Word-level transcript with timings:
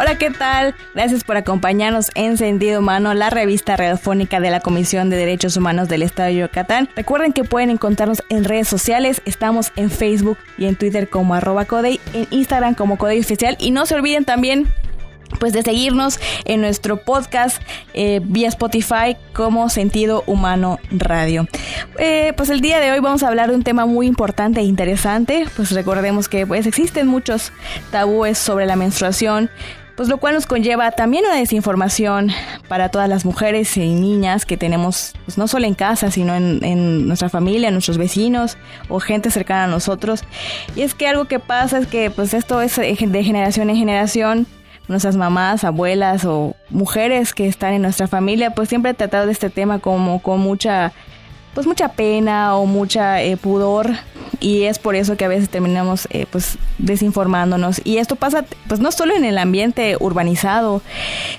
Hola, 0.00 0.16
¿qué 0.16 0.30
tal? 0.30 0.74
Gracias 0.94 1.24
por 1.24 1.36
acompañarnos 1.36 2.10
en 2.14 2.38
Sentido 2.38 2.80
Humano, 2.80 3.12
la 3.12 3.28
revista 3.28 3.76
radiofónica 3.76 4.40
de 4.40 4.48
la 4.48 4.60
Comisión 4.60 5.10
de 5.10 5.18
Derechos 5.18 5.58
Humanos 5.58 5.90
del 5.90 6.02
Estado 6.02 6.30
de 6.30 6.36
Yucatán. 6.36 6.88
Recuerden 6.96 7.34
que 7.34 7.44
pueden 7.44 7.68
encontrarnos 7.68 8.22
en 8.30 8.44
redes 8.44 8.66
sociales. 8.66 9.20
Estamos 9.26 9.72
en 9.76 9.90
Facebook 9.90 10.38
y 10.56 10.64
en 10.64 10.76
Twitter 10.76 11.10
como 11.10 11.34
arroba 11.34 11.66
Codey, 11.66 12.00
en 12.14 12.26
Instagram 12.30 12.76
como 12.76 12.96
Codey 12.96 13.20
Oficial. 13.20 13.58
Y 13.60 13.72
no 13.72 13.84
se 13.84 13.94
olviden 13.94 14.24
también 14.24 14.68
pues 15.38 15.52
de 15.52 15.62
seguirnos 15.62 16.18
en 16.44 16.60
nuestro 16.60 16.96
podcast 17.04 17.62
eh, 17.94 18.20
vía 18.24 18.48
Spotify 18.48 19.16
como 19.32 19.68
Sentido 19.68 20.24
Humano 20.26 20.80
Radio. 20.90 21.46
Eh, 21.98 22.32
pues 22.36 22.48
el 22.50 22.60
día 22.60 22.80
de 22.80 22.90
hoy 22.90 23.00
vamos 23.00 23.22
a 23.22 23.28
hablar 23.28 23.50
de 23.50 23.56
un 23.56 23.62
tema 23.62 23.86
muy 23.86 24.06
importante 24.06 24.60
e 24.60 24.64
interesante. 24.64 25.44
Pues 25.56 25.70
recordemos 25.72 26.28
que 26.28 26.46
pues 26.46 26.66
existen 26.66 27.06
muchos 27.06 27.52
tabúes 27.90 28.38
sobre 28.38 28.66
la 28.66 28.76
menstruación. 28.76 29.50
Pues 30.00 30.08
lo 30.08 30.16
cual 30.16 30.32
nos 30.32 30.46
conlleva 30.46 30.92
también 30.92 31.26
una 31.26 31.36
desinformación 31.36 32.30
para 32.68 32.88
todas 32.88 33.06
las 33.06 33.26
mujeres 33.26 33.76
y 33.76 33.92
niñas 33.92 34.46
que 34.46 34.56
tenemos, 34.56 35.12
pues 35.26 35.36
no 35.36 35.46
solo 35.46 35.66
en 35.66 35.74
casa, 35.74 36.10
sino 36.10 36.34
en, 36.34 36.64
en 36.64 37.06
nuestra 37.06 37.28
familia, 37.28 37.70
nuestros 37.70 37.98
vecinos 37.98 38.56
o 38.88 38.98
gente 38.98 39.30
cercana 39.30 39.64
a 39.64 39.66
nosotros. 39.66 40.24
Y 40.74 40.80
es 40.80 40.94
que 40.94 41.06
algo 41.06 41.26
que 41.26 41.38
pasa 41.38 41.76
es 41.76 41.86
que 41.86 42.10
pues 42.10 42.32
esto 42.32 42.62
es 42.62 42.76
de 42.76 42.96
generación 42.96 43.68
en 43.68 43.76
generación 43.76 44.46
nuestras 44.88 45.16
mamás, 45.16 45.64
abuelas 45.64 46.24
o 46.24 46.56
mujeres 46.70 47.34
que 47.34 47.46
están 47.46 47.74
en 47.74 47.82
nuestra 47.82 48.08
familia, 48.08 48.52
pues 48.52 48.70
siempre 48.70 48.92
he 48.92 48.94
tratado 48.94 49.26
de 49.26 49.32
este 49.32 49.50
tema 49.50 49.80
como 49.80 50.22
con 50.22 50.40
mucha, 50.40 50.94
pues 51.52 51.66
mucha 51.66 51.88
pena 51.88 52.56
o 52.56 52.64
mucha 52.64 53.20
eh, 53.20 53.36
pudor 53.36 53.90
y 54.40 54.64
es 54.64 54.78
por 54.78 54.96
eso 54.96 55.16
que 55.16 55.24
a 55.24 55.28
veces 55.28 55.48
terminamos 55.48 56.08
eh, 56.10 56.26
pues 56.30 56.58
desinformándonos. 56.78 57.80
Y 57.84 57.98
esto 57.98 58.16
pasa 58.16 58.44
pues 58.68 58.80
no 58.80 58.90
solo 58.90 59.14
en 59.14 59.24
el 59.24 59.38
ambiente 59.38 59.96
urbanizado, 60.00 60.82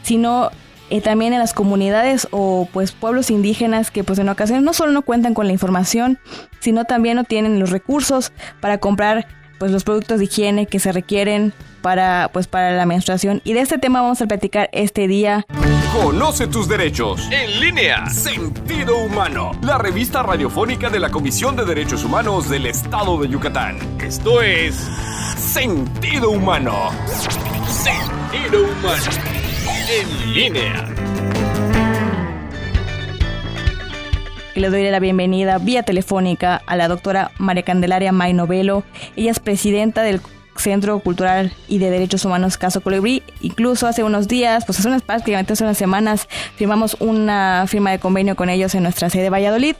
sino 0.03 0.51
eh, 0.89 1.01
también 1.01 1.33
en 1.33 1.39
las 1.39 1.53
comunidades 1.53 2.27
o 2.31 2.67
pues 2.71 2.91
pueblos 2.91 3.31
indígenas 3.31 3.91
que 3.91 4.03
pues 4.03 4.19
en 4.19 4.29
ocasiones 4.29 4.63
no 4.63 4.73
solo 4.73 4.91
no 4.91 5.01
cuentan 5.01 5.33
con 5.33 5.47
la 5.47 5.53
información, 5.53 6.19
sino 6.59 6.85
también 6.85 7.15
no 7.15 7.23
tienen 7.23 7.59
los 7.59 7.71
recursos 7.71 8.31
para 8.59 8.77
comprar 8.77 9.27
pues 9.61 9.71
los 9.71 9.83
productos 9.83 10.17
de 10.17 10.25
higiene 10.25 10.65
que 10.65 10.79
se 10.79 10.91
requieren 10.91 11.53
para, 11.83 12.31
pues, 12.33 12.47
para 12.47 12.75
la 12.75 12.87
menstruación. 12.87 13.41
Y 13.43 13.53
de 13.53 13.59
este 13.59 13.77
tema 13.77 14.01
vamos 14.01 14.19
a 14.19 14.25
platicar 14.25 14.71
este 14.73 15.07
día. 15.07 15.45
Conoce 15.93 16.47
tus 16.47 16.67
derechos. 16.67 17.29
En 17.29 17.59
línea. 17.59 18.09
Sentido 18.09 18.97
Humano. 18.97 19.51
La 19.61 19.77
revista 19.77 20.23
radiofónica 20.23 20.89
de 20.89 20.99
la 20.99 21.11
Comisión 21.11 21.55
de 21.55 21.65
Derechos 21.65 22.03
Humanos 22.03 22.49
del 22.49 22.65
Estado 22.65 23.21
de 23.21 23.29
Yucatán. 23.29 23.77
Esto 23.99 24.41
es 24.41 24.73
Sentido 25.37 26.31
Humano. 26.31 26.89
Sentido 27.67 28.63
Humano. 28.63 29.11
En 29.91 30.33
línea. 30.33 31.10
Y 34.53 34.59
le 34.59 34.69
doy 34.69 34.89
la 34.89 34.99
bienvenida 34.99 35.57
vía 35.59 35.83
telefónica 35.83 36.61
a 36.65 36.75
la 36.75 36.89
doctora 36.89 37.31
María 37.37 37.63
Candelaria 37.63 38.11
May 38.11 38.33
Novelo. 38.33 38.83
Ella 39.15 39.31
es 39.31 39.39
presidenta 39.39 40.03
del 40.03 40.19
Centro 40.57 40.99
Cultural 40.99 41.53
y 41.69 41.77
de 41.77 41.89
Derechos 41.89 42.25
Humanos 42.25 42.57
Caso 42.57 42.81
Colibrí. 42.81 43.23
Incluso 43.39 43.87
hace 43.87 44.03
unos 44.03 44.27
días, 44.27 44.65
pues 44.65 44.77
hace 44.79 44.89
unas 44.89 45.03
prácticamente 45.03 45.53
unas 45.63 45.77
semanas, 45.77 46.27
firmamos 46.57 46.97
una 46.99 47.65
firma 47.67 47.91
de 47.91 47.99
convenio 47.99 48.35
con 48.35 48.49
ellos 48.49 48.75
en 48.75 48.83
nuestra 48.83 49.09
sede 49.09 49.23
de 49.23 49.29
Valladolid. 49.29 49.75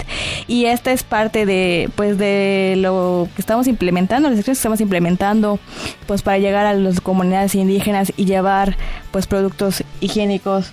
Y 0.48 0.66
esta 0.66 0.94
es 0.94 1.04
parte 1.04 1.46
de, 1.46 1.90
pues, 1.98 2.18
de 2.18 2.76
lo 2.78 3.28
que 3.36 3.42
estamos 3.42 3.68
implementando, 3.68 4.30
las 4.30 4.40
acciones 4.40 4.58
que 4.58 4.62
estamos 4.62 4.80
implementando, 4.80 5.60
pues, 6.08 6.22
para 6.22 6.38
llegar 6.38 6.66
a 6.66 6.74
las 6.74 7.02
comunidades 7.02 7.56
indígenas 7.56 8.14
y 8.16 8.24
llevar, 8.24 8.78
pues, 9.12 9.28
productos 9.28 9.84
higiénicos 10.00 10.72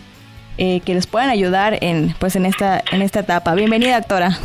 eh, 0.59 0.81
que 0.85 0.95
les 0.95 1.07
puedan 1.07 1.31
ayudar 1.31 1.79
en, 1.81 2.15
pues, 2.19 2.37
en 2.37 2.45
esta, 2.45 2.83
en 2.93 3.03
esta 3.03 3.21
etapa. 3.21 3.55
Bienvenida, 3.55 3.99
doctora. 3.99 4.39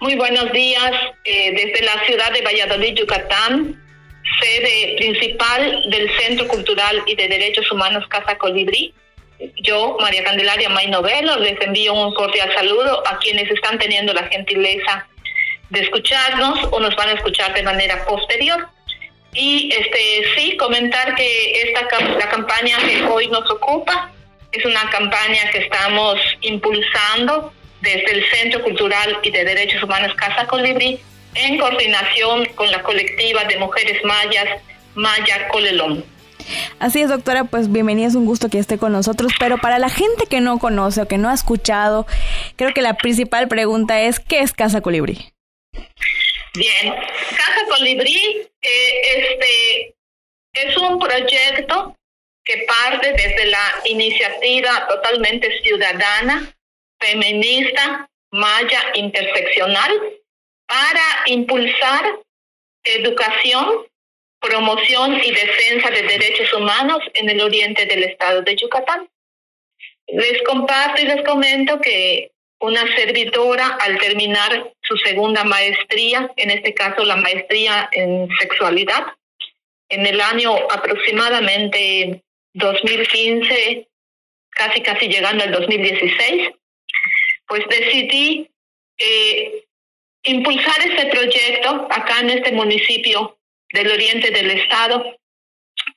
Muy 0.00 0.14
buenos 0.14 0.52
días 0.52 0.92
eh, 1.24 1.52
desde 1.52 1.84
la 1.84 2.04
ciudad 2.06 2.32
de 2.32 2.42
Valladolid, 2.42 2.94
Yucatán 2.94 3.76
sede 4.40 4.96
principal 4.98 5.82
del 5.90 6.10
Centro 6.18 6.46
Cultural 6.48 7.02
y 7.06 7.14
de 7.16 7.28
Derechos 7.28 7.70
Humanos 7.72 8.06
Casa 8.08 8.36
Colibrí. 8.36 8.94
Yo, 9.62 9.96
María 10.00 10.24
Candelaria 10.24 10.68
May 10.68 10.88
Novelo, 10.88 11.38
les 11.38 11.60
envío 11.60 11.94
un 11.94 12.12
cordial 12.14 12.52
saludo 12.54 13.06
a 13.06 13.18
quienes 13.18 13.50
están 13.50 13.78
teniendo 13.78 14.12
la 14.12 14.24
gentileza 14.24 15.06
de 15.70 15.80
escucharnos 15.80 16.68
o 16.72 16.80
nos 16.80 16.94
van 16.96 17.10
a 17.10 17.12
escuchar 17.12 17.54
de 17.54 17.62
manera 17.62 18.04
posterior. 18.04 18.68
Y 19.34 19.70
este 19.72 20.24
sí, 20.34 20.56
comentar 20.56 21.14
que 21.14 21.62
esta 21.62 21.86
la 22.18 22.28
campaña 22.28 22.78
que 22.78 23.04
hoy 23.04 23.28
nos 23.28 23.48
ocupa 23.50 24.10
es 24.52 24.64
una 24.64 24.88
campaña 24.90 25.50
que 25.50 25.58
estamos 25.58 26.18
impulsando 26.40 27.52
desde 27.80 28.12
el 28.12 28.24
Centro 28.30 28.62
Cultural 28.62 29.18
y 29.22 29.30
de 29.30 29.44
Derechos 29.44 29.82
Humanos 29.82 30.14
Casa 30.14 30.46
Colibrí 30.46 31.00
en 31.34 31.58
coordinación 31.58 32.46
con 32.54 32.70
la 32.70 32.82
colectiva 32.82 33.44
de 33.44 33.58
mujeres 33.58 34.02
mayas 34.04 34.60
Maya 34.94 35.48
Colelón. 35.48 36.04
Así 36.78 37.02
es, 37.02 37.08
doctora, 37.08 37.44
pues 37.44 37.70
bienvenida, 37.70 38.06
es 38.06 38.14
un 38.14 38.24
gusto 38.24 38.48
que 38.48 38.58
esté 38.58 38.78
con 38.78 38.92
nosotros, 38.92 39.32
pero 39.38 39.58
para 39.58 39.78
la 39.78 39.90
gente 39.90 40.26
que 40.28 40.40
no 40.40 40.58
conoce 40.58 41.02
o 41.02 41.08
que 41.08 41.18
no 41.18 41.28
ha 41.28 41.34
escuchado, 41.34 42.06
creo 42.56 42.72
que 42.72 42.82
la 42.82 42.94
principal 42.94 43.48
pregunta 43.48 44.00
es, 44.00 44.18
¿qué 44.18 44.40
es 44.40 44.52
Casa 44.52 44.80
Colibrí? 44.80 45.32
Bien, 46.54 46.94
Casa 47.36 47.60
Colibrí 47.68 48.48
eh, 48.62 49.00
este, 49.16 49.94
es 50.54 50.76
un 50.78 50.98
proyecto 50.98 51.97
que 52.48 52.64
parte 52.66 53.12
desde 53.12 53.44
la 53.46 53.74
iniciativa 53.84 54.86
totalmente 54.88 55.60
ciudadana, 55.62 56.50
feminista, 56.98 58.08
maya 58.30 58.80
interseccional, 58.94 59.92
para 60.66 61.02
impulsar 61.26 62.20
educación, 62.84 63.86
promoción 64.40 65.20
y 65.22 65.30
defensa 65.30 65.90
de 65.90 66.02
derechos 66.02 66.50
humanos 66.54 67.00
en 67.12 67.28
el 67.28 67.42
oriente 67.42 67.84
del 67.84 68.04
estado 68.04 68.40
de 68.40 68.56
Yucatán. 68.56 69.06
Les 70.06 70.42
comparto 70.44 71.02
y 71.02 71.04
les 71.04 71.22
comento 71.26 71.78
que 71.82 72.30
una 72.60 72.80
servidora 72.96 73.76
al 73.80 73.98
terminar 73.98 74.72
su 74.80 74.96
segunda 74.96 75.44
maestría, 75.44 76.30
en 76.36 76.50
este 76.50 76.72
caso 76.72 77.04
la 77.04 77.16
maestría 77.16 77.90
en 77.92 78.26
sexualidad, 78.40 79.06
en 79.90 80.06
el 80.06 80.18
año 80.22 80.54
aproximadamente 80.70 82.22
2015, 82.58 83.88
casi 84.50 84.80
casi 84.82 85.08
llegando 85.08 85.44
al 85.44 85.52
2016, 85.52 86.50
pues 87.46 87.64
decidí 87.68 88.50
eh, 88.98 89.64
impulsar 90.24 90.80
este 90.80 91.06
proyecto 91.06 91.88
acá 91.90 92.20
en 92.20 92.30
este 92.30 92.52
municipio 92.52 93.38
del 93.72 93.90
oriente 93.90 94.30
del 94.30 94.50
estado, 94.50 95.16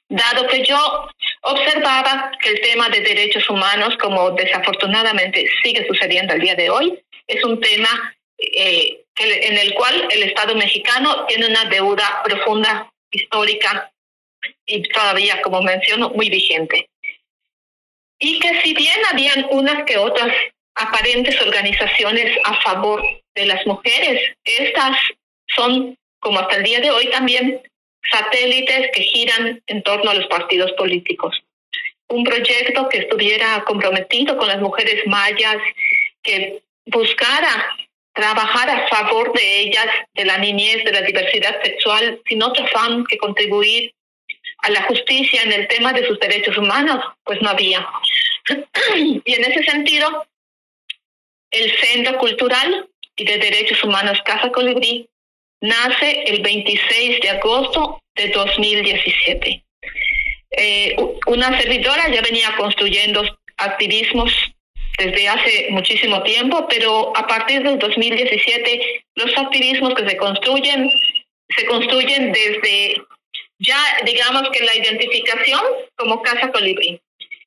dado 0.10 0.48
que 0.48 0.64
yo 0.64 1.10
observaba 1.42 2.32
que 2.42 2.50
el 2.50 2.62
tema 2.62 2.90
de 2.90 3.02
derechos 3.02 3.50
humanos, 3.50 3.98
como 3.98 4.32
desafortunadamente 4.32 5.46
sigue 5.64 5.86
sucediendo 5.88 6.34
al 6.34 6.42
día 6.42 6.56
de 6.56 6.70
hoy, 6.70 7.02
es 7.28 7.44
un 7.44 7.60
tema 7.60 8.14
eh, 8.38 9.04
en 9.18 9.58
el 9.58 9.74
cual 9.74 10.08
el 10.10 10.24
Estado 10.24 10.56
mexicano 10.56 11.26
tiene 11.28 11.48
una 11.48 11.66
deuda 11.66 12.22
profunda, 12.24 12.92
histórica 13.12 13.91
y 14.66 14.84
todavía, 14.84 15.42
como 15.42 15.62
menciono, 15.62 16.10
muy 16.12 16.30
vigente. 16.30 16.90
Y 18.20 18.40
que 18.40 18.62
si 18.62 18.74
bien 18.74 19.00
habían 19.12 19.48
unas 19.52 19.84
que 19.86 19.98
otras 19.98 20.34
aparentes 20.76 21.40
organizaciones 21.42 22.38
a 22.44 22.60
favor 22.62 23.04
de 23.36 23.46
las 23.46 23.66
mujeres. 23.66 24.36
Estas 24.44 24.98
son, 25.56 25.98
como 26.20 26.40
hasta 26.40 26.58
el 26.58 26.64
día 26.64 26.80
de 26.80 26.92
hoy, 26.92 27.10
también 27.10 27.62
satélites 28.10 28.90
que 28.94 29.02
giran 29.02 29.62
en 29.68 29.84
torno 29.84 30.12
a 30.12 30.16
los 30.16 30.28
partidos 30.28 30.72
políticos. 30.74 31.40
Un 32.10 32.24
proyecto 32.24 32.90
que 32.90 33.00
estuviera 33.00 33.64
comprometido 33.66 34.38
con 34.38 34.48
las 34.48 34.60
mujeres 34.60 35.06
mayas, 35.06 35.58
que 36.24 36.62
buscara 36.86 37.78
trabajar 38.14 38.70
a 38.70 38.88
favor 38.90 39.32
de 39.34 39.62
ellas, 39.62 39.88
de 40.14 40.26
la 40.26 40.38
niñez, 40.38 40.84
de 40.84 40.92
la 40.92 41.02
diversidad 41.02 41.62
sexual, 41.64 42.22
sin 42.28 42.44
otro 42.44 42.66
afán 42.66 43.06
que 43.06 43.18
contribuir 43.18 43.94
a 44.62 44.70
la 44.70 44.84
justicia 44.84 45.42
en 45.44 45.54
el 45.54 45.68
tema 45.68 45.94
de 45.94 46.06
sus 46.08 46.20
derechos 46.20 46.58
humanos, 46.58 47.04
pues 47.24 47.42
no 47.42 47.50
había. 47.50 47.88
y 48.96 49.34
en 49.34 49.52
ese 49.52 49.64
sentido, 49.64 50.26
el 51.52 51.72
Centro 51.80 52.18
Cultural 52.18 52.88
y 53.16 53.26
de 53.26 53.38
Derechos 53.38 53.84
Humanos 53.84 54.20
Casa 54.24 54.52
Colibrí 54.52 55.08
nace 55.62 56.24
el 56.24 56.42
26 56.42 57.22
de 57.22 57.30
agosto 57.30 58.02
de 58.16 58.30
2017. 58.30 59.64
Eh, 60.52 60.96
una 61.28 61.58
servidora 61.60 62.10
ya 62.10 62.22
venía 62.22 62.56
construyendo 62.58 63.24
activismos 63.58 64.34
desde 64.98 65.28
hace 65.28 65.68
muchísimo 65.70 66.22
tiempo, 66.24 66.68
pero 66.70 67.16
a 67.16 67.26
partir 67.28 67.64
del 67.64 67.80
2017 67.80 69.04
los 69.16 69.38
activismos 69.38 69.94
que 69.96 70.10
se 70.10 70.18
construyen 70.18 70.90
se 71.56 71.66
construyen 71.66 72.32
desde 72.32 72.96
ya 73.62 73.78
digamos 74.04 74.50
que 74.52 74.64
la 74.64 74.76
identificación 74.76 75.62
como 75.96 76.22
Casa 76.22 76.52
Colibrí, 76.52 77.00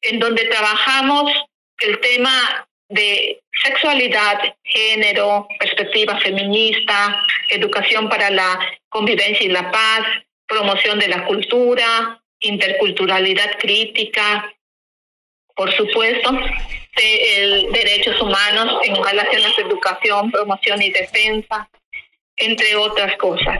en 0.02 0.19
donde 0.20 0.44
trabajamos 0.46 1.32
el 1.78 1.99
tema 2.00 2.66
de 2.88 3.43
sexualidad, 3.64 4.38
género, 4.62 5.49
perspectiva 5.58 6.19
feminista, 6.20 7.25
educación 7.50 8.08
para 8.08 8.31
la 8.31 8.61
convivencia 8.88 9.44
y 9.44 9.49
la 9.49 9.70
paz, 9.72 10.06
promoción 10.46 11.00
de 11.00 11.08
la 11.08 11.25
cultura, 11.25 12.22
interculturalidad 12.40 13.58
crítica, 13.58 14.55
por 15.56 15.72
supuesto, 15.72 16.31
de, 16.96 17.69
derechos 17.72 18.20
humanos 18.20 18.81
en 18.84 19.02
relación 19.02 19.43
a 19.44 19.49
la 19.49 19.67
educación, 19.67 20.31
promoción 20.31 20.81
y 20.81 20.90
defensa, 20.90 21.69
entre 22.37 22.76
otras 22.76 23.17
cosas. 23.17 23.58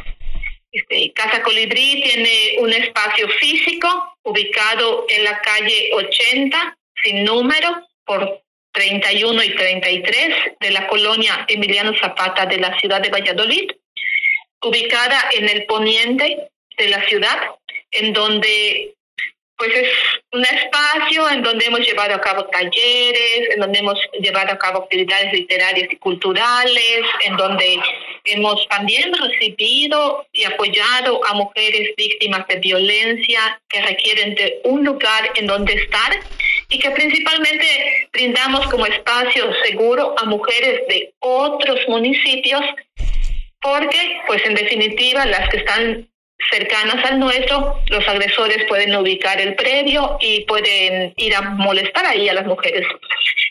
Este, 0.75 1.13
Casa 1.13 1.41
Colibrí 1.41 2.03
tiene 2.03 2.57
un 2.59 2.73
espacio 2.73 3.29
físico 3.29 4.17
ubicado 4.25 5.07
en 5.09 5.23
la 5.23 5.41
calle 5.41 5.91
80, 5.93 6.77
sin 7.01 7.25
número, 7.25 7.87
por 8.05 8.43
31 8.73 9.45
y 9.45 9.55
33 9.55 10.35
de 10.59 10.71
la 10.73 10.89
colonia 10.89 11.45
Emiliano 11.47 11.97
Zapata 11.97 12.45
de 12.47 12.59
la 12.59 12.77
ciudad 12.81 13.01
de 13.01 13.11
Valladolid, 13.11 13.71
ubicada 14.63 15.31
en 15.33 15.49
el 15.49 15.65
poniente 15.67 16.51
de 16.77 16.89
la 16.89 17.07
ciudad, 17.07 17.39
en 17.93 18.13
donde 18.13 18.97
pues 19.65 19.85
es 19.85 19.89
un 20.33 20.45
espacio 20.45 21.31
en 21.31 21.43
donde 21.43 21.67
hemos 21.67 21.81
llevado 21.81 22.15
a 22.15 22.21
cabo 22.21 22.45
talleres, 22.47 23.51
en 23.55 23.61
donde 23.61 23.79
hemos 23.79 23.99
llevado 24.21 24.53
a 24.53 24.59
cabo 24.59 24.83
actividades 24.83 25.33
literarias 25.33 25.89
y 25.91 25.97
culturales, 25.97 27.01
en 27.25 27.37
donde 27.37 27.81
hemos 28.25 28.67
también 28.69 29.13
recibido 29.13 30.27
y 30.33 30.45
apoyado 30.45 31.25
a 31.27 31.35
mujeres 31.35 31.91
víctimas 31.97 32.47
de 32.49 32.57
violencia 32.57 33.61
que 33.69 33.83
requieren 33.83 34.35
de 34.35 34.61
un 34.65 34.85
lugar 34.85 35.31
en 35.37 35.47
donde 35.47 35.75
estar 35.75 36.13
y 36.69 36.79
que 36.79 36.91
principalmente 36.91 38.09
brindamos 38.13 38.67
como 38.69 38.87
espacio 38.87 39.53
seguro 39.65 40.15
a 40.19 40.25
mujeres 40.25 40.87
de 40.89 41.13
otros 41.21 41.81
municipios 41.89 42.63
porque 43.61 44.21
pues 44.27 44.45
en 44.45 44.55
definitiva 44.55 45.25
las 45.27 45.49
que 45.49 45.59
están 45.59 46.09
cercanas 46.51 47.05
al 47.05 47.19
nuestro, 47.19 47.81
los 47.89 48.07
agresores 48.09 48.65
pueden 48.69 48.95
ubicar 48.97 49.41
el 49.41 49.55
predio 49.55 50.17
y 50.21 50.45
pueden 50.45 51.13
ir 51.17 51.35
a 51.35 51.43
molestar 51.43 52.07
ahí 52.07 52.29
a 52.29 52.35
las 52.35 52.47
mujeres. 52.47 52.87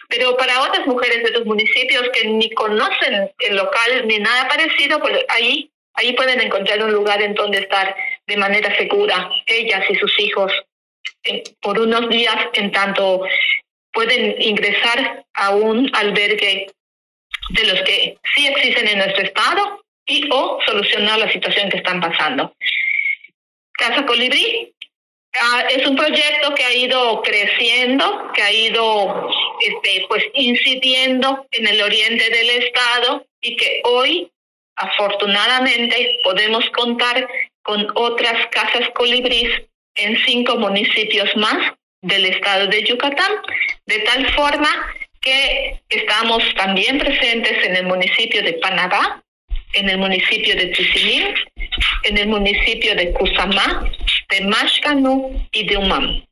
Pero 0.10 0.38
para 0.38 0.62
otras 0.62 0.86
mujeres 0.86 1.24
de 1.24 1.32
los 1.32 1.46
municipios 1.46 2.10
que 2.14 2.28
ni 2.28 2.50
conocen 2.52 3.32
el 3.40 3.56
local 3.56 4.08
ni 4.08 4.20
nada 4.20 4.48
parecido, 4.48 5.00
pues 5.00 5.26
ahí, 5.30 5.70
ahí 5.96 6.14
pueden 6.14 6.42
encontrar 6.42 6.84
un 6.84 6.92
lugar 6.92 7.22
en 7.22 7.34
donde 7.34 7.60
estar 7.60 7.96
de 8.28 8.38
manera 8.38 8.76
segura, 8.78 9.30
ellas 9.48 9.84
y 9.90 9.96
sus 9.96 10.20
hijos, 10.20 10.52
por 11.62 11.80
unos 11.80 12.10
días, 12.10 12.36
en 12.54 12.72
tanto 12.72 13.26
pueden 13.92 14.36
ingresar 14.42 15.24
a 15.34 15.52
un 15.52 15.90
albergue 15.94 16.68
de 17.50 17.64
los 17.66 17.82
que 17.82 18.18
sí 18.36 18.48
existen 18.48 18.88
en 18.88 18.98
nuestro 19.00 19.24
estado 19.24 19.84
y 20.06 20.28
o 20.32 20.60
solucionar 20.66 21.20
la 21.20 21.32
situación 21.32 21.70
que 21.70 21.78
están 21.78 22.02
pasando. 22.02 22.54
Casa 23.74 24.06
Colibrí. 24.06 24.74
Ah, 25.36 25.64
es 25.70 25.86
un 25.88 25.96
proyecto 25.96 26.54
que 26.54 26.64
ha 26.64 26.74
ido 26.74 27.22
creciendo, 27.24 28.32
que 28.36 28.44
ha 28.44 28.52
ido 28.52 29.30
este, 29.62 30.06
pues 30.08 30.24
incidiendo 30.36 31.48
en 31.52 31.68
el 31.68 31.82
oriente 31.82 32.30
del 32.30 32.50
estado 32.52 33.26
y 33.42 33.56
que 33.56 33.82
hoy 33.84 34.32
afortunadamente 34.76 36.20
podemos 36.24 36.70
contar 36.72 37.28
con 37.64 37.88
otras 37.96 38.48
casas 38.52 38.90
colibrís 38.94 39.50
en 39.96 40.18
cinco 40.26 40.58
municipios 40.58 41.36
más 41.36 41.74
del 42.02 42.26
estado 42.26 42.68
de 42.68 42.84
Yucatán, 42.84 43.32
de 43.86 44.00
tal 44.00 44.30
forma 44.34 44.70
que 45.22 45.82
estamos 45.90 46.44
también 46.56 47.00
presentes 47.00 47.66
en 47.66 47.78
el 47.78 47.86
municipio 47.86 48.44
de 48.44 48.54
Panamá, 48.54 49.23
en 49.74 49.90
el 49.90 49.98
municipio 49.98 50.56
de 50.56 50.68
Tizimín, 50.68 51.34
en 52.04 52.18
el 52.18 52.28
municipio 52.28 52.96
de 52.96 53.12
Cusamá, 53.14 53.92
de 54.30 54.42
Mashcanú 54.42 55.48
y 55.52 55.66
de 55.66 55.78
Umam, 55.78 56.24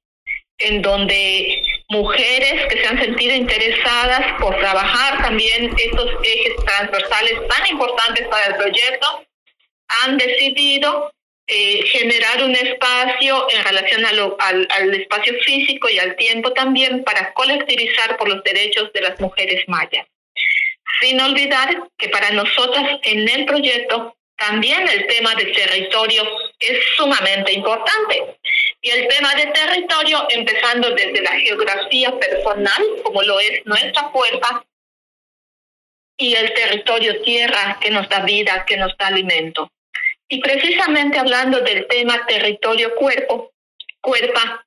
en 0.59 0.81
donde 0.81 1.63
mujeres 1.89 2.67
que 2.67 2.81
se 2.81 2.87
han 2.87 2.99
sentido 2.99 3.35
interesadas 3.35 4.39
por 4.39 4.57
trabajar 4.57 5.21
también 5.21 5.73
estos 5.77 6.09
ejes 6.23 6.55
transversales 6.65 7.47
tan 7.47 7.67
importantes 7.67 8.27
para 8.27 8.45
el 8.47 8.55
proyecto, 8.55 9.25
han 10.03 10.17
decidido 10.17 11.11
eh, 11.47 11.83
generar 11.87 12.43
un 12.43 12.55
espacio 12.55 13.45
en 13.49 13.63
relación 13.63 14.05
al, 14.05 14.67
al 14.69 14.93
espacio 14.93 15.33
físico 15.43 15.89
y 15.89 15.99
al 15.99 16.15
tiempo 16.15 16.53
también 16.53 17.03
para 17.03 17.33
colectivizar 17.33 18.15
por 18.17 18.29
los 18.29 18.41
derechos 18.43 18.93
de 18.93 19.01
las 19.01 19.19
mujeres 19.19 19.63
mayas. 19.67 20.07
Sin 20.99 21.19
olvidar 21.19 21.89
que 21.97 22.09
para 22.09 22.31
nosotras 22.31 22.99
en 23.03 23.27
el 23.27 23.45
proyecto 23.45 24.15
también 24.41 24.87
el 24.87 25.05
tema 25.05 25.35
de 25.35 25.45
territorio 25.45 26.23
es 26.59 26.79
sumamente 26.97 27.53
importante. 27.53 28.37
Y 28.81 28.89
el 28.89 29.07
tema 29.07 29.35
de 29.35 29.45
territorio, 29.47 30.25
empezando 30.29 30.89
desde 30.91 31.21
la 31.21 31.39
geografía 31.39 32.11
personal, 32.17 32.83
como 33.03 33.21
lo 33.21 33.39
es 33.39 33.63
nuestra 33.65 34.09
cuerpa, 34.09 34.65
y 36.17 36.35
el 36.35 36.53
territorio 36.53 37.21
tierra 37.21 37.77
que 37.79 37.91
nos 37.91 38.09
da 38.09 38.21
vida, 38.21 38.65
que 38.65 38.77
nos 38.77 38.95
da 38.97 39.07
alimento. 39.07 39.71
Y 40.27 40.39
precisamente 40.39 41.19
hablando 41.19 41.59
del 41.61 41.87
tema 41.87 42.25
territorio-cuerpo, 42.25 43.51
cuerpa, 44.01 44.65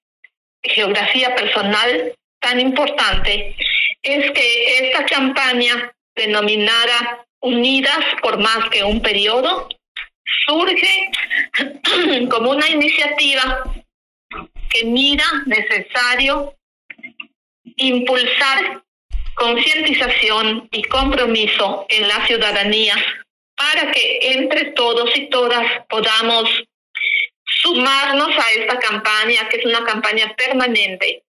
geografía 0.62 1.34
personal 1.34 2.14
tan 2.40 2.60
importante, 2.60 3.56
es 4.02 4.30
que 4.32 4.78
esta 4.78 5.04
campaña 5.06 5.93
denominada 6.14 7.24
Unidas 7.40 8.02
por 8.22 8.38
más 8.38 8.70
que 8.70 8.82
un 8.82 9.02
periodo, 9.02 9.68
surge 10.46 11.10
como 12.30 12.52
una 12.52 12.66
iniciativa 12.70 13.64
que 14.70 14.84
mira 14.86 15.26
necesario 15.44 16.54
impulsar 17.76 18.82
concientización 19.34 20.68
y 20.72 20.84
compromiso 20.84 21.84
en 21.90 22.08
la 22.08 22.26
ciudadanía 22.26 22.96
para 23.56 23.92
que 23.92 24.20
entre 24.22 24.72
todos 24.72 25.14
y 25.14 25.28
todas 25.28 25.84
podamos 25.90 26.48
sumarnos 27.44 28.30
a 28.30 28.52
esta 28.52 28.78
campaña, 28.78 29.48
que 29.50 29.58
es 29.58 29.66
una 29.66 29.84
campaña 29.84 30.34
permanente 30.34 31.23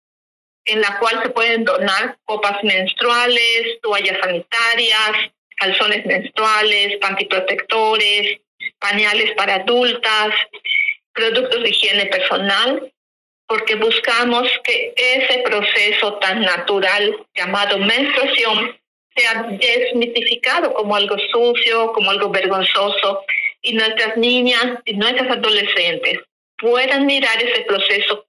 en 0.65 0.81
la 0.81 0.97
cual 0.99 1.21
se 1.21 1.29
pueden 1.29 1.63
donar 1.63 2.17
copas 2.25 2.63
menstruales, 2.63 3.79
toallas 3.81 4.17
sanitarias, 4.19 5.31
calzones 5.57 6.05
menstruales, 6.05 6.97
pantiprotectores, 6.97 8.39
pañales 8.79 9.31
para 9.35 9.55
adultas, 9.55 10.33
productos 11.13 11.61
de 11.61 11.69
higiene 11.69 12.07
personal, 12.07 12.91
porque 13.47 13.75
buscamos 13.75 14.47
que 14.63 14.93
ese 14.97 15.39
proceso 15.39 16.15
tan 16.15 16.41
natural 16.41 17.25
llamado 17.35 17.77
menstruación 17.77 18.77
sea 19.15 19.43
desmitificado 19.43 20.73
como 20.73 20.95
algo 20.95 21.15
sucio, 21.31 21.93
como 21.93 22.11
algo 22.11 22.29
vergonzoso, 22.29 23.23
y 23.61 23.73
nuestras 23.73 24.17
niñas 24.17 24.79
y 24.85 24.93
nuestras 24.93 25.29
adolescentes 25.29 26.19
puedan 26.57 27.05
mirar 27.05 27.41
ese 27.41 27.61
proceso 27.61 28.25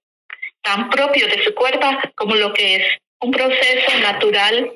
tan 0.67 0.89
propio 0.89 1.27
de 1.27 1.43
su 1.43 1.53
cuerpo 1.55 1.87
como 2.15 2.35
lo 2.35 2.53
que 2.53 2.75
es 2.75 2.83
un 3.21 3.31
proceso 3.31 3.99
natural 4.01 4.71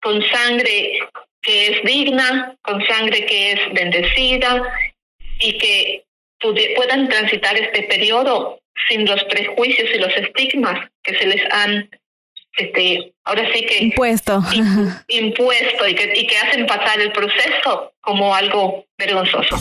con 0.00 0.22
sangre 0.28 1.00
que 1.42 1.66
es 1.68 1.84
digna, 1.84 2.56
con 2.62 2.84
sangre 2.86 3.26
que 3.26 3.52
es 3.52 3.72
bendecida 3.72 4.62
y 5.40 5.58
que 5.58 6.04
puedan 6.76 7.08
transitar 7.08 7.56
este 7.56 7.82
periodo 7.82 8.60
sin 8.88 9.04
los 9.04 9.22
prejuicios 9.24 9.90
y 9.94 9.98
los 9.98 10.14
estigmas 10.16 10.88
que 11.02 11.16
se 11.18 11.26
les 11.26 11.42
han 11.52 11.90
este, 12.56 13.12
ahora 13.24 13.44
sí 13.52 13.64
que 13.66 13.78
impuesto, 13.84 14.42
impuesto 15.08 15.88
y 15.88 15.94
que, 15.94 16.12
y 16.16 16.26
que 16.26 16.38
hacen 16.38 16.66
pasar 16.66 17.00
el 17.00 17.12
proceso 17.12 17.92
como 18.00 18.34
algo 18.34 18.84
vergonzoso. 18.96 19.56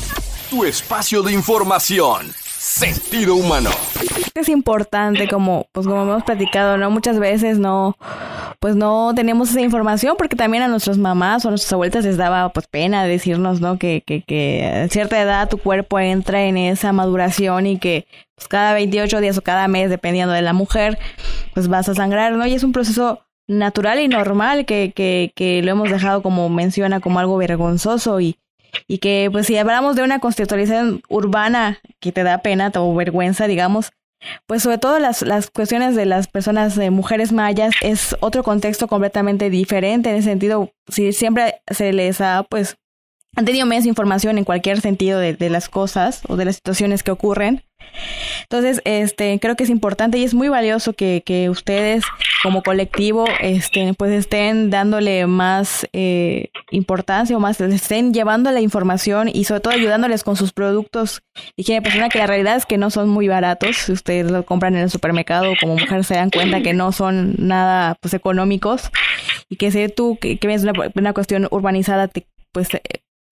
Tu 0.50 0.66
espacio 0.66 1.22
de 1.22 1.34
información 1.34 2.34
Sentido 2.68 3.36
humano. 3.36 3.72
Es 4.40 4.50
importante, 4.50 5.28
como, 5.28 5.68
pues 5.72 5.88
como 5.88 6.04
hemos 6.04 6.24
platicado, 6.24 6.78
¿no? 6.78 6.92
Muchas 6.92 7.20
veces 7.20 7.58
no, 7.58 7.98
pues 8.60 8.76
no 8.76 9.14
tenemos 9.16 9.50
esa 9.50 9.62
información 9.62 10.16
porque 10.18 10.36
también 10.36 10.64
a 10.64 10.68
nuestras 10.68 10.98
mamás 10.98 11.44
o 11.44 11.48
a 11.48 11.52
nuestras 11.52 11.74
abuelitas 11.74 12.06
les 12.06 12.18
daba 12.18 12.50
pues 12.50 12.68
pena 12.68 13.04
decirnos, 13.06 13.62
¿no? 13.62 13.78
Que, 13.78 14.04
que, 14.06 14.22
que 14.22 14.66
a 14.66 14.88
cierta 14.90 15.22
edad 15.22 15.50
tu 15.50 15.58
cuerpo 15.58 16.00
entra 16.00 16.44
en 16.46 16.58
esa 16.58 16.94
maduración 16.94 17.66
y 17.66 17.80
que 17.80 18.08
pues 18.36 18.48
cada 18.48 18.74
28 18.74 19.22
días 19.22 19.38
o 19.38 19.42
cada 19.42 19.68
mes, 19.68 19.90
dependiendo 19.90 20.34
de 20.34 20.44
la 20.44 20.54
mujer, 20.54 21.00
pues 21.54 21.68
vas 21.68 21.90
a 21.90 21.96
sangrar, 21.96 22.34
¿no? 22.34 22.46
Y 22.46 22.54
es 22.54 22.64
un 22.64 22.72
proceso 22.72 23.24
natural 23.48 24.00
y 24.00 24.08
normal 24.08 24.66
que, 24.66 24.92
que, 24.96 25.32
que 25.36 25.62
lo 25.64 25.72
hemos 25.72 25.90
dejado 25.90 26.22
como 26.22 26.50
menciona 26.50 27.00
como 27.00 27.20
algo 27.20 27.38
vergonzoso 27.38 28.20
y, 28.20 28.38
y 28.88 29.00
que 29.00 29.30
pues 29.32 29.48
si 29.48 29.58
hablamos 29.58 29.96
de 29.96 30.04
una 30.04 30.20
constitucionalización 30.20 31.02
urbana 31.10 31.80
que 32.00 32.12
te 32.12 32.24
da 32.24 32.40
pena 32.40 32.72
o 32.76 32.94
vergüenza, 32.94 33.48
digamos, 33.48 33.92
pues 34.46 34.64
sobre 34.64 34.78
todo 34.78 35.00
las, 35.00 35.22
las 35.22 35.50
cuestiones 35.50 35.96
de 35.96 36.06
las 36.06 36.28
personas, 36.28 36.76
de 36.76 36.90
mujeres 36.90 37.32
mayas, 37.32 37.74
es 37.82 38.16
otro 38.20 38.44
contexto 38.44 38.88
completamente 38.88 39.50
diferente. 39.50 40.10
En 40.10 40.18
ese 40.18 40.30
sentido, 40.30 40.72
si 40.88 41.14
siempre 41.14 41.62
se 41.70 41.94
les 41.94 42.22
ha 42.22 42.46
pues 42.50 42.78
han 43.38 43.46
tenido 43.46 43.68
menos 43.68 43.86
información 43.86 44.40
en 44.40 44.46
cualquier 44.46 44.82
sentido 44.82 45.20
de, 45.20 45.34
de, 45.34 45.50
las 45.50 45.70
cosas 45.70 46.24
o 46.28 46.36
de 46.36 46.46
las 46.46 46.56
situaciones 46.56 47.04
que 47.04 47.12
ocurren. 47.12 47.64
Entonces, 48.42 48.82
este, 48.84 49.40
creo 49.40 49.56
que 49.56 49.64
es 49.64 49.70
importante 49.70 50.18
y 50.18 50.24
es 50.24 50.34
muy 50.34 50.50
valioso 50.50 50.94
que, 50.94 51.22
que 51.24 51.50
ustedes 51.50 52.04
como 52.42 52.64
colectivo 52.64 53.26
este, 53.40 53.94
pues 53.94 54.12
estén 54.12 54.72
dándole 54.72 55.28
más 55.28 55.88
eh, 55.94 56.50
importancia 56.72 57.38
o 57.38 57.40
más 57.40 57.62
estén 57.62 58.14
llevando 58.14 58.52
la 58.52 58.62
información 58.62 59.30
y 59.32 59.44
sobre 59.44 59.62
todo 59.62 59.74
ayudándoles 59.74 60.24
con 60.24 60.36
sus 60.36 60.52
productos 60.52 61.22
de 61.36 61.42
higiene 61.58 61.82
personal 61.82 62.10
que 62.10 62.20
la 62.20 62.28
realidad 62.28 62.56
es 62.56 62.66
que 62.66 62.78
no 62.78 62.90
son 62.90 63.10
muy 63.10 63.28
baratos 63.28 63.78
si 63.78 63.92
ustedes 63.92 64.32
lo 64.32 64.46
compran 64.46 64.76
en 64.76 64.84
el 64.84 64.90
supermercado 64.90 65.52
como 65.60 65.76
mujer 65.76 66.04
se 66.04 66.16
dan 66.16 66.30
cuenta 66.30 66.62
que 66.62 66.74
no 66.74 66.92
son 66.92 67.36
nada 67.38 67.96
pues 68.02 68.14
económicos 68.14 68.92
y 69.50 69.58
que 69.58 69.72
si 69.72 69.88
tú 69.90 70.18
que, 70.20 70.38
que 70.38 70.48
ves 70.48 70.64
una, 70.64 71.14
cuestión 71.14 71.48
urbanizada 71.52 72.10
pues 72.52 72.70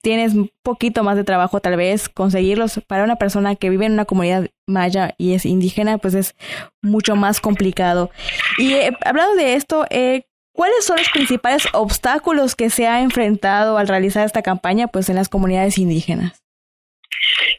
tienes 0.06 0.36
un 0.36 0.52
poquito 0.62 1.04
más 1.04 1.16
de 1.16 1.24
trabajo 1.24 1.62
tal 1.62 1.78
vez 1.78 2.10
conseguirlos 2.10 2.80
para 2.86 3.04
una 3.04 3.16
persona 3.16 3.56
que 3.56 3.72
vive 3.72 3.88
en 3.88 3.94
una 3.94 4.06
comunidad 4.06 4.52
maya 4.68 5.16
y 5.18 5.34
es 5.34 5.48
indígena, 5.48 5.98
pues 5.98 6.14
es 6.14 6.36
mucho 6.84 7.16
más 7.16 7.42
complicado. 7.42 8.12
Y 8.60 8.74
eh, 8.74 8.96
hablando 9.04 9.34
de 9.34 9.56
esto, 9.56 9.88
eh, 9.90 10.28
¿cuáles 10.54 10.86
son 10.86 10.98
los 10.98 11.10
principales 11.10 11.68
obstáculos 11.74 12.54
que 12.54 12.70
se 12.70 12.86
ha 12.86 13.02
enfrentado 13.02 13.80
al 13.80 13.88
realizar 13.88 14.24
esta 14.28 14.44
campaña 14.44 14.88
pues 14.90 15.10
en 15.10 15.16
las 15.16 15.28
comunidades 15.28 15.80
indígenas? 15.80 16.45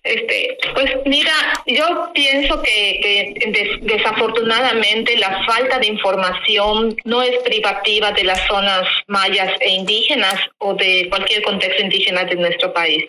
Este, 0.02 0.56
pues 0.74 0.90
mira, 1.04 1.32
yo 1.66 2.10
pienso 2.12 2.62
que, 2.62 3.00
que 3.02 3.50
des, 3.50 3.80
desafortunadamente 3.82 5.16
la 5.16 5.44
falta 5.44 5.78
de 5.78 5.86
información 5.86 6.96
no 7.04 7.22
es 7.22 7.36
privativa 7.42 8.12
de 8.12 8.24
las 8.24 8.46
zonas 8.46 8.86
mayas 9.06 9.52
e 9.60 9.70
indígenas 9.70 10.36
o 10.58 10.74
de 10.74 11.08
cualquier 11.08 11.42
contexto 11.42 11.82
indígena 11.82 12.24
de 12.24 12.36
nuestro 12.36 12.72
país. 12.72 13.04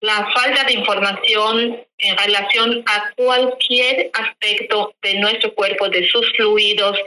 La 0.00 0.28
falta 0.34 0.64
de 0.64 0.74
información 0.74 1.82
en 1.98 2.18
relación 2.18 2.84
a 2.86 3.12
cualquier 3.16 4.10
aspecto 4.12 4.94
de 5.02 5.14
nuestro 5.14 5.54
cuerpo, 5.54 5.88
de 5.88 6.06
sus 6.08 6.30
fluidos, 6.32 6.98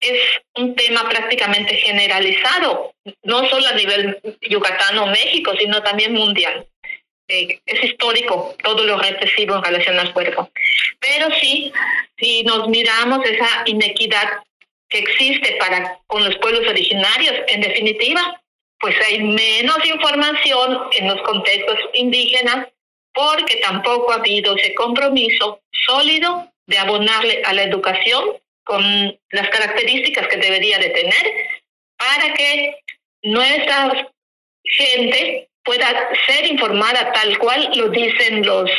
es 0.00 0.20
un 0.54 0.74
tema 0.76 1.08
prácticamente 1.08 1.74
generalizado, 1.74 2.94
no 3.24 3.48
solo 3.48 3.66
a 3.66 3.72
nivel 3.72 4.18
Yucatán 4.42 4.96
o 4.98 5.06
México, 5.06 5.52
sino 5.58 5.82
también 5.82 6.14
mundial 6.14 6.66
eh, 7.28 7.60
es 7.66 7.84
histórico 7.84 8.56
todo 8.62 8.84
lo 8.84 8.98
represivo 8.98 9.56
en 9.56 9.64
relación 9.64 9.98
al 9.98 10.12
cuerpo. 10.12 10.50
Pero 10.98 11.28
sí, 11.40 11.72
si 12.18 12.42
nos 12.44 12.68
miramos 12.68 13.24
esa 13.26 13.62
inequidad 13.66 14.42
que 14.88 14.98
existe 14.98 15.56
para 15.60 16.00
con 16.06 16.24
los 16.24 16.36
pueblos 16.38 16.66
originarios, 16.66 17.34
en 17.48 17.60
definitiva, 17.60 18.40
pues 18.80 18.96
hay 19.06 19.22
menos 19.22 19.84
información 19.84 20.88
en 20.92 21.08
los 21.08 21.20
contextos 21.22 21.78
indígenas 21.94 22.68
porque 23.12 23.56
tampoco 23.56 24.12
ha 24.12 24.16
habido 24.16 24.56
ese 24.56 24.74
compromiso 24.74 25.60
sólido 25.72 26.50
de 26.66 26.78
abonarle 26.78 27.42
a 27.44 27.52
la 27.52 27.64
educación 27.64 28.38
con 28.64 29.18
las 29.30 29.48
características 29.48 30.28
que 30.28 30.36
debería 30.36 30.78
de 30.78 30.90
tener 30.90 31.32
para 31.96 32.32
que 32.34 32.76
nuestra 33.22 34.08
gente 34.62 35.47
pueda 35.68 36.08
ser 36.26 36.46
informada 36.46 37.12
tal 37.12 37.36
cual 37.36 37.70
lo 37.74 37.90
dicen 37.90 38.42
los 38.46 38.70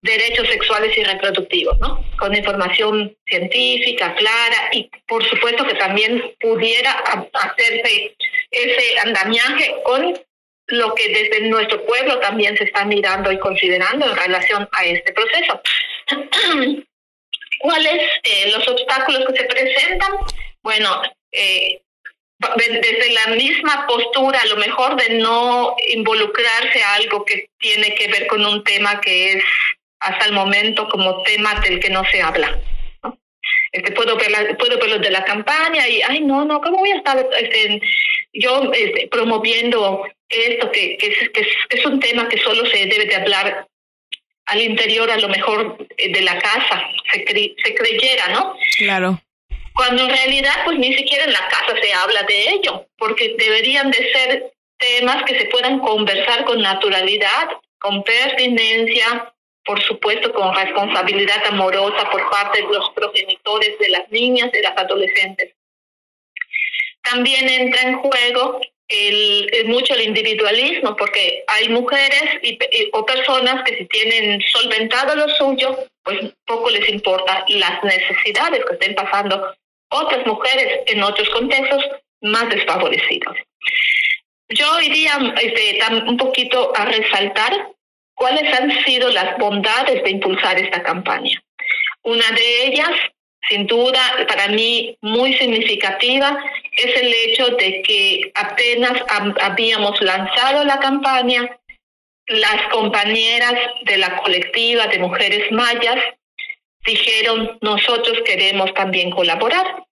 derechos 0.00 0.48
sexuales 0.48 0.96
y 0.96 1.04
reproductivos, 1.04 1.78
¿no? 1.80 2.02
Con 2.18 2.34
información 2.34 3.14
científica, 3.26 4.14
clara 4.14 4.70
y 4.72 4.90
por 5.06 5.22
supuesto 5.28 5.66
que 5.66 5.74
también 5.74 6.34
pudiera 6.40 6.92
hacerse 6.92 8.16
ese 8.50 8.98
andamiaje 9.00 9.74
con 9.84 10.18
lo 10.68 10.94
que 10.94 11.08
desde 11.10 11.46
nuestro 11.50 11.84
pueblo 11.84 12.18
también 12.20 12.56
se 12.56 12.64
está 12.64 12.86
mirando 12.86 13.30
y 13.30 13.38
considerando 13.38 14.06
en 14.06 14.16
relación 14.16 14.66
a 14.72 14.86
este 14.86 15.12
proceso. 15.12 15.60
¿Cuáles 17.58 18.02
eh, 18.22 18.50
los 18.50 18.66
obstáculos 18.66 19.26
que 19.26 19.36
se 19.36 19.44
presentan? 19.44 20.12
Bueno, 20.62 21.02
eh, 21.32 21.82
desde 22.38 23.12
la 23.12 23.34
misma 23.34 23.86
postura, 23.86 24.40
a 24.40 24.46
lo 24.46 24.56
mejor 24.56 24.96
de 24.96 25.18
no 25.18 25.74
involucrarse 25.88 26.82
a 26.82 26.94
algo 26.94 27.24
que 27.24 27.50
tiene 27.58 27.94
que 27.94 28.08
ver 28.08 28.26
con 28.28 28.44
un 28.44 28.62
tema 28.62 29.00
que 29.00 29.32
es 29.32 29.44
hasta 30.00 30.26
el 30.26 30.32
momento 30.32 30.88
como 30.88 31.22
tema 31.24 31.54
del 31.60 31.80
que 31.80 31.90
no 31.90 32.04
se 32.04 32.22
habla. 32.22 32.60
Este, 33.72 33.92
puedo 33.92 34.16
ver 34.16 34.30
la, 34.30 34.56
puedo 34.56 34.78
ver 34.78 35.00
de 35.00 35.10
la 35.10 35.24
campaña 35.24 35.86
y, 35.88 36.00
ay, 36.00 36.20
no, 36.20 36.44
no, 36.44 36.60
¿cómo 36.60 36.78
voy 36.78 36.90
a 36.90 36.96
estar 36.96 37.18
este, 37.18 37.80
yo 38.32 38.72
este, 38.72 39.08
promoviendo 39.08 40.06
esto 40.28 40.70
que, 40.70 40.96
es, 41.00 41.28
que 41.30 41.46
es 41.68 41.86
un 41.86 42.00
tema 42.00 42.28
que 42.28 42.38
solo 42.38 42.64
se 42.66 42.86
debe 42.86 43.04
de 43.06 43.16
hablar 43.16 43.66
al 44.46 44.62
interior, 44.62 45.10
a 45.10 45.18
lo 45.18 45.28
mejor 45.28 45.76
eh, 45.98 46.12
de 46.12 46.22
la 46.22 46.38
casa, 46.38 46.88
se, 47.12 47.24
cre 47.24 47.54
se 47.62 47.74
creyera, 47.74 48.28
¿no? 48.28 48.56
Claro 48.78 49.20
cuando 49.78 50.02
en 50.02 50.10
realidad 50.10 50.64
pues 50.64 50.76
ni 50.76 50.92
siquiera 50.94 51.22
en 51.22 51.32
la 51.32 51.46
casa 51.46 51.72
se 51.80 51.94
habla 51.94 52.24
de 52.24 52.50
ello, 52.50 52.84
porque 52.98 53.36
deberían 53.38 53.92
de 53.92 54.12
ser 54.12 54.52
temas 54.76 55.22
que 55.22 55.38
se 55.38 55.46
puedan 55.46 55.78
conversar 55.78 56.44
con 56.44 56.60
naturalidad, 56.60 57.48
con 57.78 58.02
pertinencia, 58.02 59.32
por 59.64 59.80
supuesto 59.80 60.32
con 60.32 60.52
responsabilidad 60.52 61.46
amorosa 61.46 62.10
por 62.10 62.28
parte 62.28 62.60
de 62.60 62.66
los 62.66 62.90
progenitores 62.90 63.78
de 63.78 63.88
las 63.90 64.10
niñas, 64.10 64.50
de 64.50 64.62
las 64.62 64.76
adolescentes. 64.76 65.54
También 67.02 67.48
entra 67.48 67.82
en 67.82 67.98
juego 67.98 68.60
el, 68.88 69.64
mucho 69.66 69.94
el 69.94 70.08
individualismo, 70.08 70.96
porque 70.96 71.44
hay 71.46 71.68
mujeres 71.68 72.24
y, 72.42 72.58
o 72.94 73.06
personas 73.06 73.62
que 73.62 73.76
si 73.76 73.84
tienen 73.86 74.40
solventado 74.40 75.14
lo 75.14 75.28
suyo, 75.36 75.78
pues 76.02 76.18
poco 76.44 76.68
les 76.68 76.88
importa 76.88 77.44
las 77.46 77.84
necesidades 77.84 78.64
que 78.64 78.72
estén 78.72 78.96
pasando 78.96 79.54
otras 79.90 80.26
mujeres 80.26 80.80
en 80.86 81.02
otros 81.02 81.28
contextos 81.30 81.84
más 82.20 82.48
desfavorecidos. 82.48 83.36
Yo 84.48 84.80
iría 84.80 85.18
este, 85.40 85.78
un 86.06 86.16
poquito 86.16 86.72
a 86.74 86.86
resaltar 86.86 87.68
cuáles 88.14 88.52
han 88.52 88.84
sido 88.84 89.10
las 89.10 89.36
bondades 89.38 90.02
de 90.02 90.10
impulsar 90.10 90.58
esta 90.58 90.82
campaña. 90.82 91.42
Una 92.02 92.30
de 92.30 92.66
ellas, 92.66 92.90
sin 93.48 93.66
duda, 93.66 94.00
para 94.26 94.48
mí 94.48 94.96
muy 95.02 95.34
significativa, 95.34 96.42
es 96.72 96.96
el 96.96 97.12
hecho 97.12 97.48
de 97.56 97.82
que 97.82 98.32
apenas 98.34 99.02
habíamos 99.40 100.00
lanzado 100.00 100.64
la 100.64 100.78
campaña, 100.78 101.58
las 102.26 102.62
compañeras 102.70 103.54
de 103.84 103.98
la 103.98 104.16
colectiva 104.18 104.86
de 104.86 104.98
mujeres 104.98 105.50
mayas 105.52 105.98
dijeron, 106.88 107.58
nosotros 107.60 108.18
queremos 108.24 108.72
también 108.74 109.10
colaborar. 109.10 109.84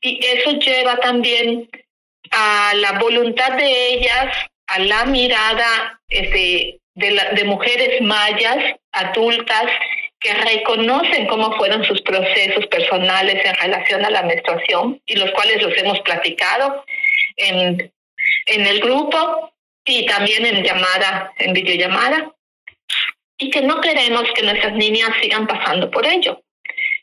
Y 0.00 0.24
eso 0.24 0.52
lleva 0.52 0.96
también 0.96 1.68
a 2.30 2.72
la 2.74 2.98
voluntad 2.98 3.52
de 3.52 3.94
ellas, 3.94 4.26
a 4.66 4.78
la 4.80 5.04
mirada 5.04 6.00
este, 6.08 6.78
de, 6.94 7.10
la, 7.12 7.30
de 7.30 7.44
mujeres 7.44 8.00
mayas, 8.02 8.76
adultas, 8.92 9.66
que 10.18 10.34
reconocen 10.34 11.26
cómo 11.28 11.56
fueron 11.56 11.82
sus 11.84 12.02
procesos 12.02 12.66
personales 12.66 13.42
en 13.42 13.54
relación 13.54 14.04
a 14.04 14.10
la 14.10 14.22
menstruación 14.22 15.00
y 15.06 15.16
los 15.16 15.30
cuales 15.30 15.62
los 15.62 15.74
hemos 15.78 15.98
platicado 16.00 16.84
en, 17.36 17.90
en 18.46 18.66
el 18.66 18.80
grupo 18.80 19.50
y 19.86 20.04
también 20.04 20.44
en 20.44 20.62
llamada, 20.62 21.32
en 21.38 21.54
videollamada 21.54 22.34
y 23.40 23.50
que 23.50 23.62
no 23.62 23.80
queremos 23.80 24.22
que 24.34 24.42
nuestras 24.42 24.74
niñas 24.74 25.10
sigan 25.20 25.46
pasando 25.46 25.90
por 25.90 26.06
ello. 26.06 26.40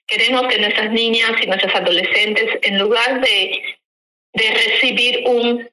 Queremos 0.06 0.48
que 0.48 0.60
nuestras 0.60 0.92
niñas 0.92 1.32
y 1.42 1.48
nuestras 1.48 1.76
adolescentes, 1.76 2.60
en 2.62 2.78
lugar 2.78 3.20
de, 3.20 3.62
de 4.34 4.50
recibir 4.52 5.24
un, 5.26 5.70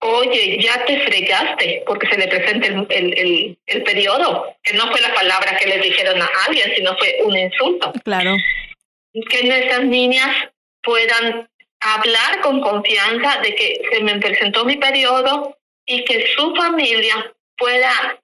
oye, 0.00 0.58
ya 0.60 0.84
te 0.86 0.98
fregaste, 1.00 1.84
porque 1.86 2.08
se 2.08 2.18
le 2.18 2.28
presenta 2.28 2.66
el, 2.66 2.86
el, 2.88 3.18
el, 3.18 3.58
el 3.66 3.82
periodo, 3.84 4.56
que 4.62 4.72
no 4.72 4.90
fue 4.90 5.00
la 5.00 5.14
palabra 5.14 5.56
que 5.58 5.68
les 5.68 5.82
dijeron 5.82 6.20
a 6.20 6.28
alguien, 6.48 6.72
sino 6.74 6.96
fue 6.96 7.18
un 7.22 7.38
insulto. 7.38 7.92
Claro. 8.04 8.34
Que 9.12 9.44
nuestras 9.44 9.84
niñas 9.84 10.48
puedan 10.82 11.48
hablar 11.80 12.40
con 12.40 12.60
confianza 12.62 13.40
de 13.42 13.54
que 13.54 13.82
se 13.92 14.00
me 14.02 14.18
presentó 14.18 14.64
mi 14.64 14.76
periodo 14.76 15.58
y 15.84 16.04
que 16.04 16.26
su 16.34 16.54
familia 16.54 17.32
pueda 17.56 18.21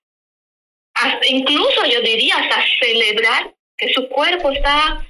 hasta, 1.01 1.27
incluso 1.27 1.85
yo 1.87 2.01
diría 2.03 2.37
hasta 2.37 2.65
celebrar 2.81 3.55
que 3.77 3.93
su 3.93 4.09
cuerpo 4.09 4.51
está 4.51 5.07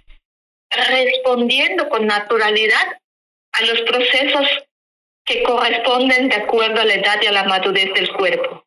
respondiendo 0.71 1.89
con 1.89 2.07
naturalidad 2.07 3.01
a 3.53 3.63
los 3.63 3.81
procesos 3.83 4.47
que 5.25 5.43
corresponden 5.43 6.29
de 6.29 6.37
acuerdo 6.37 6.81
a 6.81 6.85
la 6.85 6.95
edad 6.95 7.21
y 7.23 7.27
a 7.27 7.33
la 7.33 7.45
madurez 7.45 7.93
del 7.95 8.13
cuerpo. 8.13 8.65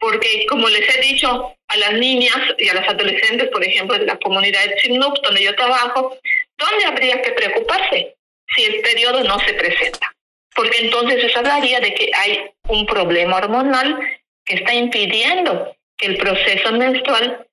porque 0.00 0.46
como 0.48 0.68
les 0.68 0.94
he 0.94 1.00
dicho 1.00 1.56
a 1.66 1.76
las 1.76 1.92
niñas 1.94 2.38
y 2.56 2.68
a 2.68 2.74
las 2.74 2.88
adolescentes, 2.88 3.48
por 3.48 3.64
ejemplo, 3.64 3.98
de 3.98 4.06
la 4.06 4.16
comunidad 4.18 4.64
de 4.64 4.76
Chinook, 4.76 5.20
donde 5.22 5.42
yo 5.42 5.56
trabajo, 5.56 6.16
¿dónde 6.56 6.84
habría 6.86 7.20
que 7.20 7.32
preocuparse 7.32 8.16
si 8.54 8.64
el 8.64 8.80
periodo 8.80 9.24
no 9.24 9.40
se 9.40 9.54
presenta? 9.54 10.14
Porque 10.54 10.78
entonces 10.84 11.24
eso 11.24 11.40
hablaría 11.40 11.80
de 11.80 11.94
que 11.94 12.10
hay 12.14 12.48
un 12.68 12.86
problema 12.86 13.38
hormonal 13.38 13.98
que 14.44 14.54
está 14.54 14.72
impidiendo 14.72 15.76
que 15.98 16.06
el 16.06 16.16
proceso 16.16 16.72
menstrual 16.72 17.46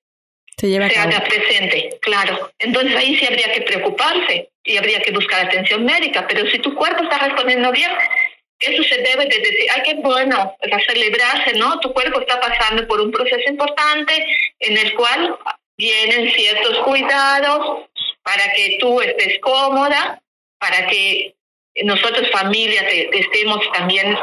se, 0.56 0.68
se 0.68 0.98
haga 0.98 1.20
presente, 1.24 1.98
claro. 2.00 2.50
Entonces 2.58 2.96
ahí 2.96 3.16
sí 3.16 3.26
habría 3.26 3.52
que 3.52 3.60
preocuparse 3.62 4.48
y 4.64 4.76
habría 4.78 5.00
que 5.02 5.12
buscar 5.12 5.46
atención 5.46 5.84
médica, 5.84 6.26
pero 6.26 6.48
si 6.48 6.58
tu 6.60 6.74
cuerpo 6.74 7.02
está 7.02 7.18
respondiendo 7.18 7.70
bien, 7.72 7.90
eso 8.58 8.82
se 8.84 8.96
debe 9.02 9.26
de 9.26 9.38
decir, 9.38 9.66
ay, 9.74 9.82
qué 9.84 9.94
bueno, 9.96 10.56
celebrarse, 10.86 11.52
¿no? 11.54 11.78
Tu 11.80 11.92
cuerpo 11.92 12.20
está 12.20 12.40
pasando 12.40 12.86
por 12.86 13.00
un 13.00 13.10
proceso 13.10 13.50
importante 13.50 14.26
en 14.60 14.78
el 14.78 14.94
cual 14.94 15.36
vienen 15.76 16.32
ciertos 16.32 16.78
cuidados 16.78 17.86
para 18.22 18.50
que 18.54 18.78
tú 18.80 19.00
estés 19.02 19.38
cómoda, 19.40 20.22
para 20.58 20.86
que 20.86 21.34
nosotros 21.84 22.30
familia 22.30 22.80
te, 22.88 23.18
estemos 23.18 23.60
también 23.72 24.18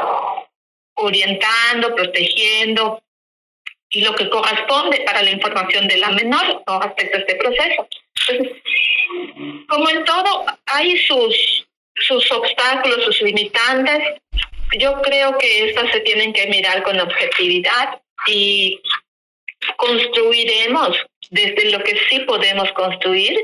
orientando, 0.96 1.94
protegiendo 1.94 3.03
y 3.94 4.00
lo 4.02 4.14
que 4.14 4.28
corresponde 4.28 5.00
para 5.06 5.22
la 5.22 5.30
información 5.30 5.86
de 5.88 5.98
la 5.98 6.10
menor 6.10 6.62
con 6.64 6.82
respecto 6.82 7.16
a 7.16 7.20
este 7.20 7.34
proceso. 7.36 7.88
Entonces, 8.28 8.62
como 9.68 9.90
en 9.90 10.04
todo, 10.04 10.44
hay 10.66 10.96
sus 10.98 11.66
sus 11.96 12.30
obstáculos, 12.32 13.04
sus 13.04 13.22
limitantes, 13.22 14.20
yo 14.78 15.00
creo 15.02 15.38
que 15.38 15.70
estas 15.70 15.92
se 15.92 16.00
tienen 16.00 16.32
que 16.32 16.46
mirar 16.48 16.82
con 16.82 16.98
objetividad 16.98 18.00
y 18.26 18.80
construiremos 19.76 20.96
desde 21.30 21.70
lo 21.70 21.82
que 21.82 21.96
sí 22.08 22.20
podemos 22.20 22.70
construir. 22.72 23.38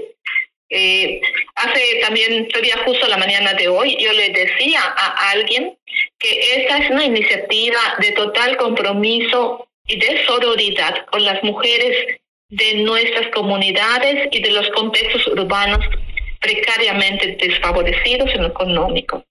Eh, 0.69 1.21
hace 1.57 2.01
también, 2.01 2.49
todavía 2.49 2.79
justo 2.85 3.09
la 3.09 3.17
mañana 3.17 3.55
de 3.55 3.69
hoy, 3.69 3.97
yo 4.01 4.13
le 4.13 4.31
decía 4.31 4.81
a 4.81 5.31
alguien 5.31 5.77
que 6.19 6.41
esta 6.57 6.79
es 6.79 6.91
una 6.91 7.05
iniciativa 7.05 7.81
de 7.99 8.13
total 8.13 8.57
compromiso 8.57 9.70
y 9.91 9.99
de 9.99 10.25
sororidad 10.25 11.05
con 11.07 11.25
las 11.25 11.43
mujeres 11.43 12.19
de 12.49 12.75
nuestras 12.75 13.29
comunidades 13.35 14.29
y 14.31 14.41
de 14.41 14.53
los 14.53 14.69
contextos 14.71 15.27
urbanos 15.27 15.85
precariamente 16.41 17.37
desfavorecidos 17.41 18.31
en 18.35 18.43
lo 18.43 18.49
económico. 18.49 19.25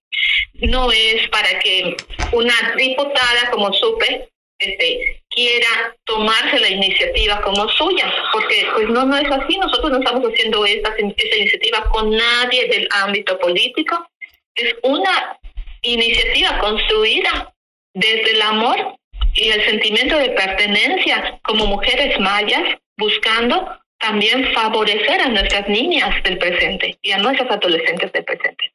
No 0.56 0.92
es 0.92 1.28
para 1.30 1.60
que 1.60 1.96
una 2.34 2.54
diputada, 2.78 3.50
como 3.52 3.72
supe, 3.72 4.30
este, 4.60 5.24
quiera 5.30 5.96
tomarse 6.04 6.60
la 6.60 6.70
iniciativa 6.70 7.42
como 7.42 7.70
suya, 7.70 8.14
porque 8.34 8.68
pues 8.76 8.90
no, 8.90 9.06
no 9.06 9.18
es 9.18 9.32
así, 9.32 9.58
nosotros 9.58 9.92
no 9.92 10.00
estamos 10.00 10.30
haciendo 10.30 10.66
esta, 10.66 10.94
esta 10.98 11.38
iniciativa 11.38 11.90
con 11.92 12.12
nadie 12.12 12.68
del 12.68 12.90
ámbito 12.92 13.40
político, 13.40 14.10
es 14.56 14.76
una 14.84 15.40
iniciativa 15.84 16.60
construida 16.60 17.54
desde 17.94 18.32
el 18.32 18.42
amor 18.42 18.99
y 19.40 19.50
el 19.50 19.64
sentimiento 19.66 20.18
de 20.18 20.30
pertenencia 20.32 21.40
como 21.44 21.66
mujeres 21.66 22.20
mayas, 22.20 22.78
buscando 22.98 23.80
también 24.00 24.54
favorecer 24.54 25.22
a 25.22 25.30
nuestras 25.30 25.68
niñas 25.68 26.22
del 26.24 26.38
presente 26.38 26.98
y 27.02 27.12
a 27.12 27.18
nuestras 27.18 27.52
adolescentes 27.52 28.12
del 28.12 28.24
presente. 28.24 28.72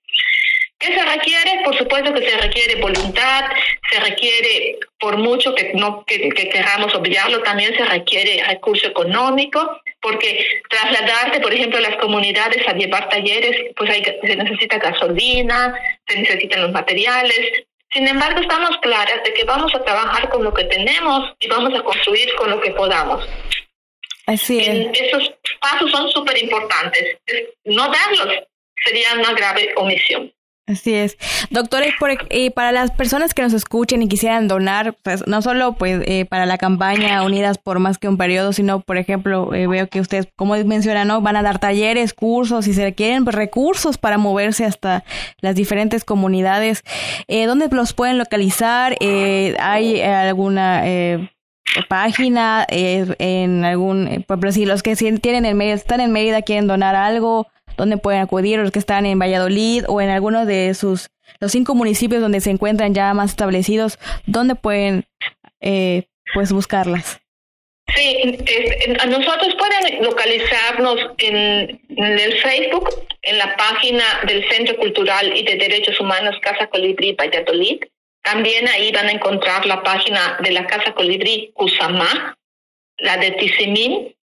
¿Qué 0.79 0.93
se 0.93 1.03
requiere? 1.03 1.63
Por 1.65 1.77
supuesto 1.79 2.13
que 2.13 2.29
se 2.29 2.37
requiere 2.37 2.81
voluntad, 2.81 3.45
se 3.91 4.01
requiere, 4.01 4.79
por 4.99 5.17
mucho 5.17 5.55
que 5.55 5.73
no 5.75 6.05
que, 6.05 6.29
queramos 6.29 6.95
obviarlo, 6.95 7.41
también 7.43 7.75
se 7.75 7.85
requiere 7.85 8.45
recurso 8.45 8.89
económico, 8.89 9.81
porque 10.03 10.47
trasladarte, 10.69 11.41
por 11.41 11.55
ejemplo, 11.55 11.79
a 11.79 11.89
las 11.89 11.97
comunidades 11.97 12.67
a 12.69 12.75
llevar 12.75 13.09
talleres, 13.09 13.73
pues 13.77 13.89
hay, 13.91 14.03
se 14.03 14.37
necesita 14.37 14.79
gasolina, 14.79 15.75
se 16.07 16.19
necesitan 16.19 16.63
los 16.63 16.73
materiales. 16.73 17.65
Sin 17.95 18.09
embargo, 18.09 18.41
estamos 18.41 18.77
claras 18.79 19.23
de 19.23 19.33
que 19.33 19.45
vamos 19.45 19.73
a 19.73 19.85
trabajar 19.85 20.29
con 20.29 20.43
lo 20.43 20.53
que 20.53 20.65
tenemos 20.65 21.33
y 21.39 21.47
vamos 21.47 21.73
a 21.79 21.83
construir 21.83 22.35
con 22.35 22.51
lo 22.51 22.61
que 22.61 22.73
podamos. 22.73 23.25
Así 24.27 24.59
es. 24.59 25.01
esos 25.01 25.33
pasos 25.61 25.91
son 25.93 26.11
súper 26.11 26.43
importantes. 26.43 27.19
No 27.65 27.89
darlos 27.89 28.45
sería 28.85 29.15
una 29.15 29.33
grave 29.33 29.73
omisión. 29.77 30.33
Así 30.67 30.95
es. 30.95 31.19
Doctores, 31.51 31.93
y 32.31 32.49
para 32.49 32.73
las 32.73 32.91
personas 32.91 33.35
que 33.35 33.43
nos 33.43 33.53
escuchen 33.53 34.01
y 34.01 34.09
quisieran 34.09 34.49
donar, 34.49 34.97
pues 35.03 35.27
no 35.27 35.43
solo 35.43 35.75
pues 35.75 36.03
eh, 36.07 36.25
para 36.25 36.47
la 36.47 36.57
campaña 36.57 37.23
Unidas 37.23 37.59
por 37.59 37.81
más 37.81 37.99
que 37.99 38.09
un 38.09 38.17
periodo, 38.17 38.55
sino, 38.55 38.81
por 38.81 38.97
ejemplo, 38.97 39.53
eh, 39.53 39.67
veo 39.67 39.89
que 39.89 40.01
ustedes, 40.01 40.27
como 40.37 40.57
mencionan, 40.65 41.09
¿no? 41.09 41.21
van 41.21 41.37
a 41.37 41.43
dar 41.43 41.59
talleres, 41.59 42.15
cursos, 42.15 42.67
y 42.67 42.73
se 42.73 42.83
requieren 42.83 43.25
pues, 43.25 43.37
recursos 43.37 43.99
para 43.99 44.17
moverse 44.17 44.65
hasta 44.65 45.05
las 45.41 45.55
diferentes 45.55 46.03
comunidades. 46.03 46.83
Eh, 47.29 47.45
¿Dónde 47.45 47.69
los 47.71 47.93
pueden 47.93 48.17
localizar? 48.17 48.97
Eh, 49.01 49.57
¿Hay 49.59 50.01
alguna 50.01 50.83
página, 51.89 52.67
eh, 52.71 53.07
en 53.19 53.65
algún, 53.65 54.25
por 54.27 54.37
ejemplo, 54.37 54.53
si 54.53 54.67
los 54.67 54.83
que 54.83 54.95
tienen 54.97 55.45
en 55.45 55.57
Mérida, 55.57 55.75
están 55.75 56.01
en 56.01 56.13
Mérida, 56.13 56.43
quieren 56.43 56.67
donar 56.67 56.95
algo, 56.95 57.49
¿dónde 57.77 57.97
pueden 57.97 58.21
acudir? 58.21 58.59
Los 58.59 58.71
que 58.71 58.79
están 58.79 59.07
en 59.07 59.19
Valladolid 59.19 59.85
o 59.89 60.01
en 60.01 60.11
alguno 60.11 60.47
de 60.47 60.75
sus, 60.75 61.11
los 61.41 61.53
cinco 61.53 61.75
municipios 61.75 62.21
donde 62.21 62.41
se 62.41 62.51
encuentran 62.51 62.95
ya 62.95 63.13
más 63.15 63.31
establecidos, 63.31 63.99
¿dónde 64.27 64.55
pueden, 64.55 65.05
eh, 65.61 66.05
pues, 66.35 66.53
buscarlas? 66.53 67.21
Sí, 67.95 68.39
nosotros 69.07 69.55
pueden 69.59 70.03
localizarnos 70.03 70.97
en, 71.19 71.81
en, 71.91 72.19
el 72.19 72.33
Facebook, 72.41 72.89
en 73.23 73.39
la 73.39 73.55
página 73.57 74.05
del 74.27 74.49
Centro 74.49 74.77
Cultural 74.77 75.37
y 75.37 75.43
de 75.43 75.57
Derechos 75.57 76.01
Humanos 76.01 76.37
Casa 76.41 76.67
Colibrí 76.69 77.13
Valladolid. 77.13 77.85
También 78.23 78.67
ahí 78.69 78.91
van 78.91 79.09
a 79.09 79.13
encontrar 79.13 79.67
la 79.67 79.83
página 79.83 80.39
de 80.43 80.51
la 80.53 80.67
Casa 80.67 80.95
Colibrí 80.95 81.51
Cusamá, 81.53 82.39
la 82.97 83.19
de 83.19 83.33
Tizimín. 83.33 84.17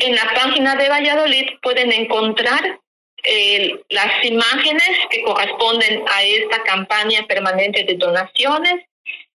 En 0.00 0.14
la 0.14 0.32
página 0.34 0.76
de 0.76 0.88
Valladolid 0.88 1.50
pueden 1.62 1.92
encontrar 1.92 2.80
eh, 3.22 3.78
las 3.90 4.24
imágenes 4.24 4.90
que 5.10 5.22
corresponden 5.22 6.02
a 6.08 6.22
esta 6.22 6.62
campaña 6.62 7.26
permanente 7.26 7.84
de 7.84 7.94
donaciones 7.96 8.86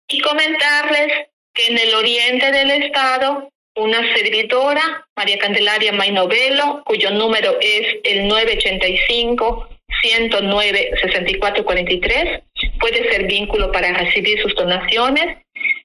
y 0.09 0.21
comentarles 0.21 1.29
que 1.53 1.67
en 1.67 1.79
el 1.79 1.95
oriente 1.95 2.53
del 2.53 2.71
estado 2.71 3.49
una 3.75 4.01
servidora, 4.15 5.07
María 5.17 5.39
Candelaria 5.39 5.93
Mainovelo, 5.93 6.83
cuyo 6.85 7.11
número 7.11 7.57
es 7.61 7.97
el 8.05 8.29
985 8.29 9.69
109 10.03 10.91
6443 11.01 12.43
puede 12.79 13.11
ser 13.11 13.27
vínculo 13.27 13.71
para 13.73 13.93
recibir 13.93 14.41
sus 14.43 14.55
donaciones. 14.55 15.39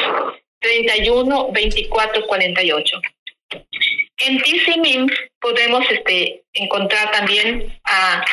31 0.59 1.51
24 1.51 2.25
48. 2.25 3.01
En 4.19 4.41
TCMIM 4.41 5.09
podemos 5.41 5.85
este, 5.91 6.43
encontrar 6.53 7.11
también 7.11 7.77
a 7.83 8.23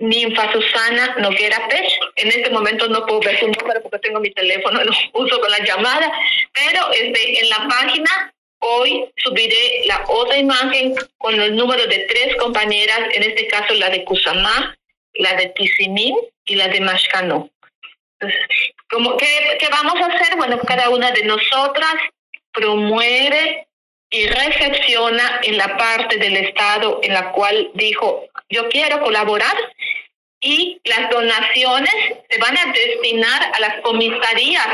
Ninfa 0.00 0.50
Susana 0.52 1.14
Noguera 1.18 1.68
Pech. 1.68 1.92
En 2.16 2.28
este 2.28 2.50
momento 2.50 2.88
no 2.88 3.04
puedo 3.06 3.20
ver 3.20 3.38
su 3.38 3.46
número 3.46 3.82
porque 3.82 3.98
tengo 3.98 4.18
mi 4.18 4.30
teléfono, 4.32 4.82
lo 4.82 4.92
uso 5.12 5.40
con 5.40 5.50
la 5.50 5.62
llamada, 5.64 6.10
pero 6.52 6.90
este, 6.92 7.40
en 7.40 7.48
la 7.50 7.68
página 7.68 8.34
hoy 8.60 9.10
subiré 9.16 9.82
la 9.86 10.04
otra 10.08 10.38
imagen 10.38 10.94
con 11.18 11.38
el 11.38 11.54
número 11.54 11.86
de 11.86 11.98
tres 12.00 12.34
compañeras, 12.36 13.00
en 13.12 13.22
este 13.22 13.46
caso 13.46 13.74
la 13.74 13.90
de 13.90 14.04
Cusamá, 14.04 14.76
la 15.14 15.34
de 15.34 15.48
Tizimín 15.50 16.16
y 16.46 16.56
la 16.56 16.68
de 16.68 16.80
Mashcano. 16.80 17.50
Entonces, 18.18 18.48
¿qué, 19.18 19.56
¿qué 19.58 19.68
vamos 19.70 19.94
a 20.00 20.06
hacer? 20.06 20.36
Bueno, 20.36 20.58
cada 20.60 20.88
una 20.90 21.10
de 21.10 21.24
nosotras 21.24 21.94
promueve 22.52 23.66
y 24.10 24.26
recepciona 24.26 25.40
en 25.44 25.56
la 25.56 25.76
parte 25.76 26.16
del 26.18 26.36
Estado 26.36 26.98
en 27.02 27.14
la 27.14 27.30
cual 27.30 27.70
dijo, 27.74 28.26
yo 28.48 28.68
quiero 28.68 29.00
colaborar 29.00 29.56
y 30.40 30.80
las 30.84 31.10
donaciones 31.10 31.94
se 32.28 32.38
van 32.38 32.58
a 32.58 32.72
destinar 32.72 33.52
a 33.54 33.60
las 33.60 33.80
comisarías 33.82 34.66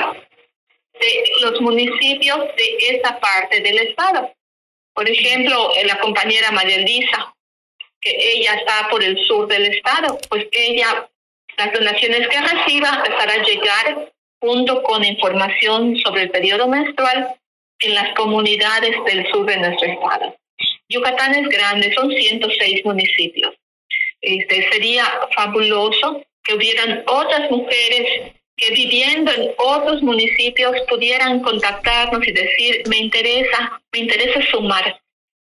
de 0.99 1.25
los 1.43 1.61
municipios 1.61 2.39
de 2.57 2.97
esa 2.97 3.21
parte 3.21 3.61
del 3.61 3.79
Estado. 3.79 4.33
Por 4.95 5.09
ejemplo, 5.09 5.71
la 5.85 5.99
compañera 5.99 6.51
María 6.53 6.77
Elisa, 6.77 7.35
que 8.01 8.11
ella 8.11 8.55
está 8.55 8.89
por 8.89 9.03
el 9.03 9.19
sur 9.27 9.47
del 9.49 9.67
Estado, 9.67 10.19
pues 10.31 10.47
ella, 10.53 11.07
las 11.59 11.73
donaciones 11.75 12.27
que 12.29 12.41
reciba 12.41 13.05
les 13.07 13.21
hará 13.21 13.43
llegar 13.43 14.13
junto 14.41 14.83
con 14.83 15.05
información 15.05 15.97
sobre 15.99 16.23
el 16.23 16.31
periodo 16.31 16.69
menstrual 16.69 17.37
en 17.81 17.95
las 17.95 18.15
comunidades 18.15 18.97
del 19.05 19.31
sur 19.31 19.47
de 19.47 19.57
nuestro 19.59 19.89
estado. 19.89 20.37
Yucatán 20.89 21.35
es 21.35 21.49
grande, 21.49 21.93
son 21.95 22.11
106 22.11 22.85
municipios. 22.85 23.55
Este, 24.21 24.69
sería 24.71 25.05
fabuloso 25.35 26.25
que 26.43 26.55
hubieran 26.55 27.03
otras 27.07 27.51
mujeres 27.51 28.33
que 28.57 28.71
viviendo 28.71 29.31
en 29.33 29.51
otros 29.59 30.03
municipios 30.03 30.75
pudieran 30.89 31.41
contactarnos 31.41 32.27
y 32.27 32.33
decir, 32.33 32.83
me 32.89 32.99
interesa, 32.99 33.83
me 33.93 34.01
interesa 34.01 34.41
sumar, 34.51 34.99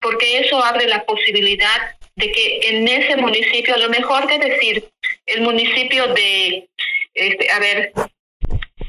porque 0.00 0.40
eso 0.40 0.62
abre 0.62 0.86
la 0.86 1.04
posibilidad 1.04 1.96
de 2.16 2.30
que 2.30 2.60
en 2.64 2.86
ese 2.86 3.16
municipio, 3.16 3.74
a 3.74 3.78
lo 3.78 3.88
mejor 3.88 4.26
que 4.26 4.38
decir, 4.38 4.84
el 5.24 5.40
municipio 5.40 6.08
de, 6.08 6.68
este, 7.14 7.50
a 7.50 7.58
ver, 7.60 7.92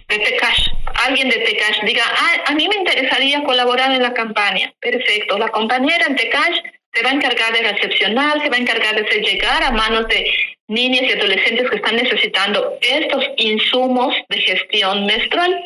de 0.09 0.19
Tecash, 0.19 0.67
alguien 1.05 1.29
de 1.29 1.37
Tecash 1.37 1.81
diga, 1.83 2.03
ah, 2.05 2.43
a 2.47 2.55
mí 2.55 2.67
me 2.67 2.75
interesaría 2.75 3.43
colaborar 3.43 3.91
en 3.91 4.01
la 4.01 4.13
campaña. 4.13 4.73
Perfecto, 4.79 5.37
la 5.37 5.49
compañera 5.49 6.05
en 6.07 6.15
Tecash 6.15 6.61
se 6.93 7.03
va 7.03 7.11
a 7.11 7.13
encargar 7.13 7.53
de 7.53 7.71
recepcionar, 7.71 8.41
se 8.41 8.49
va 8.49 8.55
a 8.55 8.59
encargar 8.59 8.95
de 8.95 9.07
hacer 9.07 9.21
llegar 9.21 9.63
a 9.63 9.71
manos 9.71 10.07
de 10.07 10.31
niñas 10.67 11.03
y 11.03 11.11
adolescentes 11.13 11.69
que 11.69 11.75
están 11.77 11.95
necesitando 11.95 12.77
estos 12.81 13.25
insumos 13.37 14.15
de 14.29 14.41
gestión 14.41 15.05
menstrual. 15.05 15.63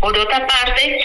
Por 0.00 0.18
otra 0.18 0.46
parte, 0.46 0.98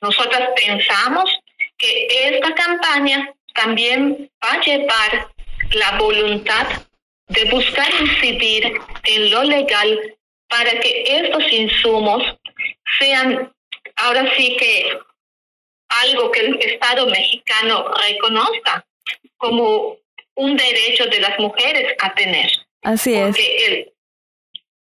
nosotras 0.00 0.48
pensamos 0.56 1.30
que 1.78 2.06
esta 2.24 2.54
campaña 2.54 3.32
también 3.54 4.30
va 4.44 4.52
a 4.52 4.60
llevar 4.60 5.28
la 5.72 5.98
voluntad 5.98 6.66
de 7.28 7.44
buscar 7.46 7.88
incidir 8.00 8.80
en 9.04 9.30
lo 9.30 9.42
legal 9.42 10.16
para 10.48 10.70
que 10.80 11.04
estos 11.06 11.52
insumos 11.52 12.22
sean 12.98 13.52
ahora 13.96 14.30
sí 14.36 14.56
que 14.58 14.98
algo 15.88 16.30
que 16.30 16.40
el 16.40 16.60
Estado 16.60 17.06
mexicano 17.06 17.86
reconozca 18.08 18.84
como 19.36 19.96
un 20.34 20.56
derecho 20.56 21.06
de 21.06 21.20
las 21.20 21.38
mujeres 21.38 21.94
a 22.00 22.14
tener. 22.14 22.50
Así 22.82 23.14
es. 23.14 23.26
Porque 23.26 23.92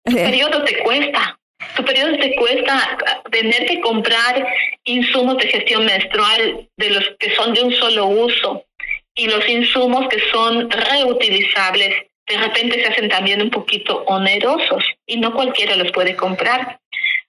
el, 0.05 0.15
periodo 0.15 0.63
te 0.63 0.79
cuesta. 0.79 1.37
Tu 1.75 1.85
periodo 1.85 2.17
te 2.17 2.35
cuesta 2.35 2.97
tener 3.31 3.67
que 3.67 3.81
comprar 3.81 4.47
insumos 4.83 5.37
de 5.37 5.47
gestión 5.47 5.85
menstrual 5.85 6.67
de 6.77 6.89
los 6.89 7.11
que 7.19 7.35
son 7.35 7.53
de 7.53 7.61
un 7.61 7.73
solo 7.73 8.07
uso 8.07 8.65
y 9.13 9.27
los 9.27 9.47
insumos 9.47 10.07
que 10.09 10.19
son 10.31 10.69
reutilizables 10.71 12.07
de 12.27 12.37
repente 12.37 12.81
se 12.81 12.87
hacen 12.87 13.09
también 13.09 13.41
un 13.41 13.49
poquito 13.49 14.03
onerosos 14.05 14.83
y 15.05 15.17
no 15.17 15.33
cualquiera 15.33 15.75
los 15.75 15.91
puede 15.91 16.15
comprar. 16.15 16.79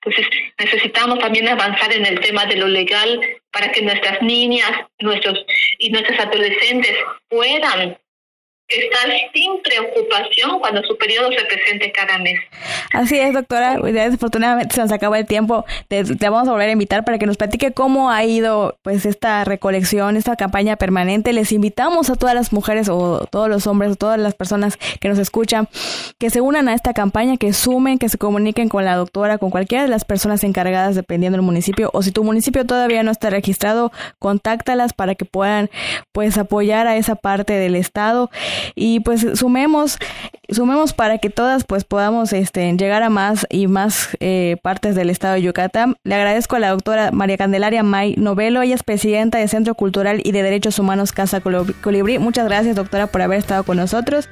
Entonces 0.05 0.27
necesitamos 0.59 1.19
también 1.21 1.49
avanzar 1.49 1.93
en 1.93 2.05
el 2.07 2.19
tema 2.21 2.45
de 2.47 2.57
lo 2.57 2.67
legal 2.67 3.21
para 3.53 3.71
que 3.71 3.83
nuestras 3.83 4.21
niñas 4.23 4.71
nuestros 4.99 5.45
y 5.79 5.91
nuestros 5.91 6.19
adolescentes 6.19 6.97
puedan 7.29 7.99
estar 8.69 9.09
sin 9.35 9.61
preocupación 9.63 10.59
cuando 10.61 10.83
su 10.83 10.97
periodo 10.97 11.31
se 11.33 11.45
presente 11.45 11.93
cada 11.93 12.19
mes. 12.19 12.41
Así 12.93 13.19
es, 13.19 13.33
doctora. 13.33 13.79
Desafortunadamente 13.79 14.75
se 14.75 14.81
nos 14.81 14.93
acaba 14.93 15.19
el 15.19 15.27
tiempo. 15.27 15.65
Te, 15.89 16.03
vamos 16.03 16.49
a 16.49 16.53
volver 16.53 16.69
a 16.69 16.73
invitar 16.73 17.05
para 17.05 17.19
que 17.19 17.27
nos 17.27 17.37
platique 17.37 17.73
cómo 17.73 18.11
ha 18.11 18.25
ido 18.25 18.79
pues 18.83 19.07
esta 19.07 19.45
recolección, 19.45 20.17
esta 20.17 20.37
campaña 20.37 20.77
permanente. 20.77 21.33
Les 21.33 21.53
invitamos 21.53 22.11
a 22.11 22.17
todas 22.17 22.35
las 22.35 22.53
mujeres 22.53 22.89
o 22.89 23.27
todos 23.31 23.49
los 23.49 23.67
hombres 23.67 23.93
o 23.93 23.97
todas 23.97 24.19
las 24.19 24.35
personas 24.35 24.79
que 25.01 25.09
nos 25.09 25.19
escuchan 25.19 25.69
que 26.19 26.31
se 26.31 26.41
unan 26.41 26.69
a 26.69 26.75
esta 26.75 26.95
campaña, 26.95 27.37
que 27.37 27.53
sumen, 27.53 27.99
que 27.99 28.09
se 28.09 28.19
comuniquen 28.19 28.69
con 28.69 28.85
la 28.85 28.97
doctora, 28.97 29.39
con 29.39 29.51
cualquiera 29.51 29.85
de 29.85 29.91
las 29.91 30.05
personas 30.05 30.45
encargadas 30.45 30.95
dependiendo 30.95 31.37
del 31.37 31.45
municipio 31.45 31.91
o 31.93 32.03
si 32.03 32.13
tu 32.13 32.25
municipio 32.25 32.65
todavía 32.65 33.03
no 33.03 33.11
está 33.11 33.31
registrado, 33.31 33.93
contáctalas 34.19 34.93
para 34.93 35.15
que 35.15 35.25
puedan 35.25 35.71
pues 36.13 36.39
apoyar 36.39 36.87
a 36.87 36.97
esa 36.97 37.17
parte 37.17 37.55
del 37.55 37.77
estado 37.77 38.31
y 38.75 39.01
pues 39.01 39.27
sumemos 39.35 39.99
sumemos 40.49 40.93
para 40.93 41.19
que 41.19 41.31
todas 41.31 41.65
pues 41.65 41.85
podamos 41.85 42.33
este, 42.33 42.71
llegar 42.73 43.03
a 43.03 43.11
más 43.11 43.47
y 43.51 43.67
más 43.67 44.11
eh, 44.21 44.57
partes 44.63 44.95
del 44.95 45.11
estado 45.11 45.35
de 45.35 45.43
Yucatán. 45.43 45.97
Le 46.05 46.15
agradezco 46.15 46.57
a 46.57 46.59
la 46.59 46.71
doctora 46.71 47.11
María 47.11 47.37
Candelaria 47.37 47.83
May 47.83 48.15
Novelo, 48.17 48.63
ella 48.63 48.75
es 48.75 48.83
presidenta 48.83 49.39
del 49.39 49.49
Centro 49.49 49.75
Cultural 49.75 50.21
y 50.23 50.33
de 50.33 50.43
Derechos 50.43 50.79
Humanos 50.79 51.13
Casa 51.13 51.41
Colibrí. 51.41 52.19
Muchas 52.19 52.47
gracias 52.47 52.77
doctora 52.77 53.07
por 53.07 53.23
haber 53.23 53.39
estado 53.39 53.65
con 53.65 53.77
nosotros. 53.77 54.29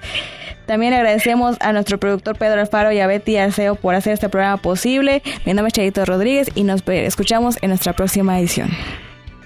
También 0.67 0.95
agradecemos 0.95 1.57
a 1.61 1.73
nuestro 1.73 1.99
productor 1.99 2.39
Pedro 2.39 2.61
Alfaro 2.61 2.93
y 2.93 3.01
a 3.01 3.07
Betty 3.07 3.37
Arceo 3.37 3.75
por 3.75 3.95
hacer 3.95 4.13
este 4.13 4.29
programa 4.29 4.57
posible. 4.59 5.23
Mi 5.45 5.53
nombre 5.53 5.69
es 5.69 5.75
Chayito 5.75 6.05
Rodríguez 6.05 6.49
y 6.55 6.63
nos 6.63 6.87
escuchamos 6.87 7.57
en 7.61 7.71
nuestra 7.71 7.93
próxima 7.93 8.39
edición. 8.39 8.71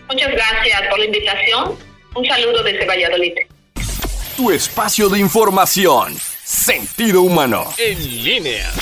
Muchas 0.09 0.31
gracias 0.31 0.83
por 0.91 0.99
la 0.99 1.07
invitación. 1.07 1.79
Un 2.15 2.27
saludo 2.27 2.63
desde 2.63 2.87
Valladolid 2.87 3.33
tu 4.37 4.51
espacio 4.51 5.09
de 5.09 5.19
información. 5.19 6.17
Sentido 6.45 7.23
humano. 7.23 7.73
En 7.79 8.25
línea. 8.25 8.73